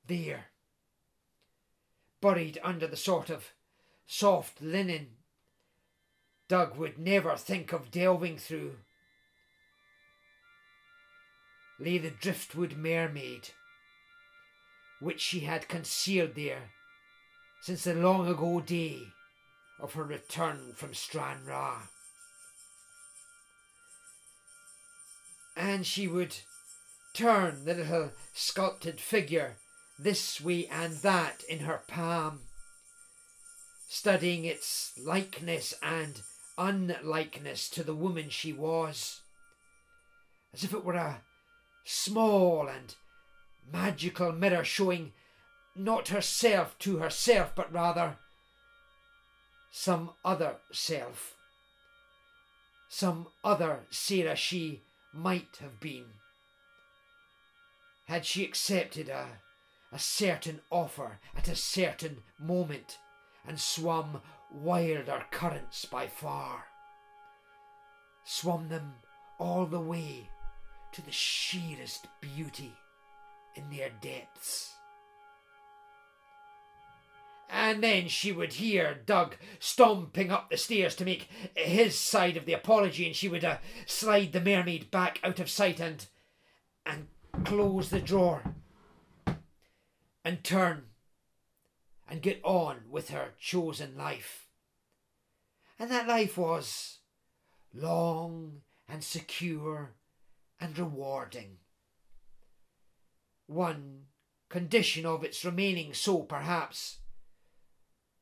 There, 0.07 0.47
buried 2.21 2.59
under 2.63 2.87
the 2.87 2.97
sort 2.97 3.31
of 3.31 3.53
soft 4.07 4.61
linen 4.61 5.17
Doug 6.49 6.77
would 6.77 6.99
never 6.99 7.37
think 7.37 7.73
of 7.73 7.91
delving 7.91 8.39
through, 8.39 8.77
lay 11.79 11.99
the 11.99 12.11
driftwood 12.11 12.77
mermaid 12.77 13.51
which 15.01 15.21
she 15.21 15.41
had 15.41 15.69
concealed 15.69 16.35
there 16.35 16.71
since 17.63 17.85
the 17.85 17.95
long 17.95 18.27
ago 18.29 18.61
day 18.61 19.03
of 19.79 19.93
her 19.95 20.05
return 20.05 20.73
from 20.75 20.95
Stranraer. 20.95 21.91
And 25.57 25.87
she 25.87 26.07
would 26.07 26.37
turn 27.13 27.65
the 27.65 27.75
little 27.75 28.13
sculpted 28.33 29.01
figure 29.01 29.57
this 29.99 30.41
way 30.41 30.67
and 30.67 30.97
that 30.99 31.43
in 31.49 31.61
her 31.61 31.83
palm, 31.89 32.43
studying 33.89 34.45
its 34.45 34.93
likeness 34.99 35.75
and 35.83 36.23
unlikeness 36.59 37.69
to 37.71 37.83
the 37.83 37.95
woman 37.95 38.31
she 38.31 38.53
was, 38.53 39.21
as 40.55 40.65
if 40.65 40.73
it 40.73 40.85
were 40.85 40.95
a 40.95 41.23
small 41.85 42.69
and 42.69 42.95
magical 43.71 44.33
mirror 44.33 44.65
showing 44.65 45.13
not 45.75 46.09
herself 46.09 46.79
to 46.79 46.99
herself, 46.99 47.53
but 47.55 47.73
rather 47.73 48.17
some 49.71 50.11
other 50.25 50.57
self, 50.73 51.37
some 52.89 53.27
other 53.45 53.81
Sarah 53.91 54.37
she 54.37 54.83
might 55.13 55.59
have 55.61 55.79
been. 55.81 56.07
Had 58.07 58.25
she 58.25 58.45
accepted 58.45 59.09
a, 59.09 59.27
a 59.93 59.99
certain 59.99 60.61
offer 60.71 61.19
at 61.37 61.49
a 61.49 61.57
certain 61.57 62.23
moment 62.39 62.99
and 63.47 63.61
swum 63.61 64.23
wilder 64.63 65.23
currents 65.31 65.85
by 65.85 66.07
far, 66.07 66.65
swum 68.25 68.69
them 68.69 68.95
all 69.39 69.67
the 69.67 69.81
way 69.81 70.29
to 70.93 71.03
the 71.03 71.13
sheerest 71.13 72.07
beauty 72.21 72.73
in 73.55 73.69
their 73.71 73.91
depths. 74.01 74.73
And 77.49 77.83
then 77.83 78.09
she 78.09 78.33
would 78.33 78.55
hear 78.55 78.99
Doug 79.07 79.37
stomping 79.61 80.33
up 80.33 80.51
the 80.51 80.57
stairs 80.57 80.97
to 80.97 81.05
make 81.05 81.29
his 81.55 81.99
side 81.99 82.37
of 82.37 82.45
the 82.45 82.55
apology, 82.55 83.07
and 83.07 83.15
she 83.15 83.29
would 83.29 83.45
uh, 83.45 83.59
slide 83.87 84.33
the 84.33 84.41
mermaid 84.41 84.91
back 84.91 85.21
out 85.23 85.39
of 85.39 85.49
sight 85.49 85.81
and 85.81 86.07
and 86.85 87.09
close 87.45 87.91
the 87.91 88.01
drawer 88.01 88.43
and 90.25 90.43
turn 90.43 90.85
and 92.09 92.23
get 92.23 92.41
on 92.45 92.83
with 92.91 93.11
her 93.11 93.31
chosen 93.39 93.97
life. 93.97 94.46
And 95.79 95.91
that 95.91 96.09
life 96.09 96.39
was 96.39 96.99
long 97.75 98.63
and 98.89 99.05
secure 99.05 99.95
and 100.59 100.79
rewarding. 100.79 101.59
One 103.47 104.07
condition 104.49 105.05
of 105.05 105.23
its 105.23 105.45
remaining 105.45 105.93
so, 105.93 106.21
perhaps, 106.23 106.99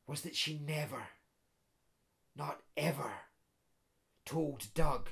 was 0.07 0.21
that 0.21 0.35
she 0.35 0.59
never, 0.59 1.07
not 2.35 2.61
ever, 2.75 3.11
told 4.25 4.67
Doug 4.73 5.09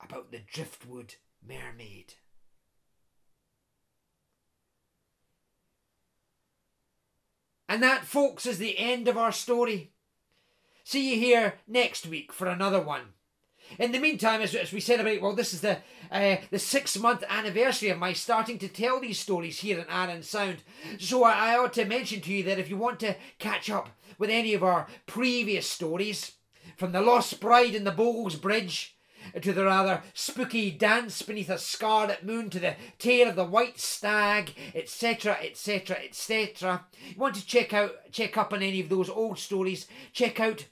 about 0.00 0.30
the 0.30 0.40
driftwood 0.40 1.14
mermaid. 1.46 2.14
And 7.68 7.82
that, 7.82 8.04
folks, 8.04 8.46
is 8.46 8.58
the 8.58 8.78
end 8.78 9.08
of 9.08 9.18
our 9.18 9.32
story. 9.32 9.92
See 10.88 11.12
you 11.12 11.20
here 11.20 11.58
next 11.66 12.06
week 12.06 12.32
for 12.32 12.46
another 12.46 12.80
one. 12.80 13.12
In 13.78 13.92
the 13.92 13.98
meantime, 13.98 14.40
as, 14.40 14.54
as 14.54 14.72
we 14.72 14.80
celebrate, 14.80 15.20
well, 15.20 15.34
this 15.34 15.52
is 15.52 15.60
the 15.60 15.80
uh, 16.10 16.36
the 16.50 16.58
six 16.58 16.98
month 16.98 17.22
anniversary 17.28 17.90
of 17.90 17.98
my 17.98 18.14
starting 18.14 18.58
to 18.60 18.68
tell 18.68 18.98
these 18.98 19.18
stories 19.18 19.60
here 19.60 19.78
in 19.78 19.84
Arran 19.90 20.22
Sound. 20.22 20.62
So 20.98 21.24
I, 21.24 21.52
I 21.52 21.58
ought 21.58 21.74
to 21.74 21.84
mention 21.84 22.22
to 22.22 22.32
you 22.32 22.42
that 22.44 22.58
if 22.58 22.70
you 22.70 22.78
want 22.78 23.00
to 23.00 23.16
catch 23.38 23.68
up 23.68 23.90
with 24.16 24.30
any 24.30 24.54
of 24.54 24.64
our 24.64 24.86
previous 25.04 25.68
stories, 25.68 26.36
from 26.78 26.92
the 26.92 27.02
Lost 27.02 27.38
Bride 27.38 27.74
in 27.74 27.84
the 27.84 27.90
Bowls 27.90 28.36
Bridge 28.36 28.96
to 29.42 29.52
the 29.52 29.66
rather 29.66 30.02
spooky 30.14 30.70
dance 30.70 31.20
beneath 31.20 31.50
a 31.50 31.58
scarlet 31.58 32.24
moon 32.24 32.48
to 32.48 32.58
the 32.58 32.76
tale 32.98 33.28
of 33.28 33.36
the 33.36 33.44
white 33.44 33.78
stag, 33.78 34.54
etc., 34.74 35.36
etc., 35.42 35.98
etc. 36.02 36.86
You 37.10 37.20
want 37.20 37.34
to 37.34 37.44
check 37.44 37.74
out, 37.74 38.10
check 38.10 38.38
up 38.38 38.54
on 38.54 38.62
any 38.62 38.80
of 38.80 38.88
those 38.88 39.10
old 39.10 39.38
stories? 39.38 39.86
Check 40.14 40.40
out 40.40 40.64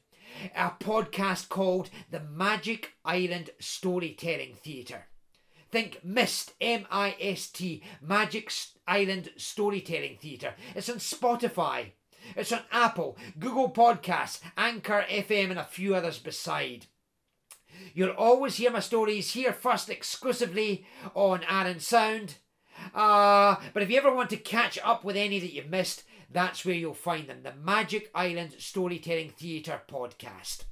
a 0.55 0.71
podcast 0.71 1.49
called 1.49 1.91
the 2.11 2.21
Magic 2.21 2.93
Island 3.05 3.51
Storytelling 3.59 4.55
Theatre. 4.55 5.07
Think 5.71 6.01
MIST, 6.05 6.55
M 6.61 6.87
I 6.91 7.17
S 7.21 7.49
T, 7.49 7.83
Magic 8.01 8.53
Island 8.87 9.31
Storytelling 9.37 10.17
Theatre. 10.21 10.55
It's 10.75 10.89
on 10.89 10.97
Spotify. 10.97 11.93
It's 12.35 12.53
on 12.53 12.63
Apple, 12.73 13.17
Google 13.39 13.71
Podcasts, 13.71 14.41
Anchor 14.57 15.05
FM, 15.09 15.51
and 15.51 15.59
a 15.59 15.65
few 15.65 15.95
others 15.95 16.19
beside. 16.19 16.87
You'll 17.95 18.11
always 18.11 18.57
hear 18.57 18.71
my 18.71 18.81
stories 18.81 19.33
here 19.33 19.53
first 19.53 19.91
exclusively 19.91 20.87
on 21.15 21.45
Arran 21.49 21.81
Sound. 21.81 22.37
Uh, 22.95 23.57
but 23.73 23.83
if 23.83 23.91
you 23.91 23.97
ever 23.99 24.15
want 24.15 24.31
to 24.31 24.37
catch 24.37 24.79
up 24.85 25.05
with 25.05 25.17
any 25.17 25.39
that 25.39 25.53
you've 25.53 25.71
missed, 25.71 26.05
that's 26.37 26.67
where 26.67 26.75
you'll 26.75 26.93
find 26.93 27.29
them 27.29 27.43
the 27.43 27.55
Magic 27.55 28.11
Island 28.15 28.57
Storytelling 28.59 29.31
Theatre 29.31 29.81
podcast. 29.91 30.65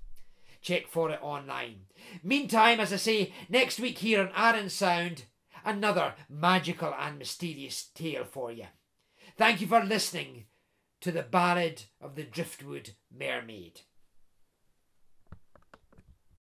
Check 0.61 0.89
for 0.89 1.11
it 1.11 1.19
online. 1.23 1.87
Meantime, 2.23 2.81
as 2.81 2.93
I 2.93 2.97
say, 2.97 3.33
next 3.49 3.81
week 3.81 3.97
here 3.97 4.21
on 4.21 4.31
Arran 4.37 4.69
Sound, 4.69 5.25
another 5.65 6.17
magical 6.29 6.95
and 6.99 7.19
mysterious 7.19 7.85
tale 7.95 8.25
for 8.25 8.53
you. 8.53 8.67
Thank 9.39 9.62
you 9.62 9.67
for 9.67 9.83
listening 9.83 10.45
to 11.01 11.11
the 11.11 11.23
Ballad 11.23 11.85
of 11.99 12.15
the 12.15 12.25
Driftwood 12.25 12.91
Mermaid. 13.11 13.81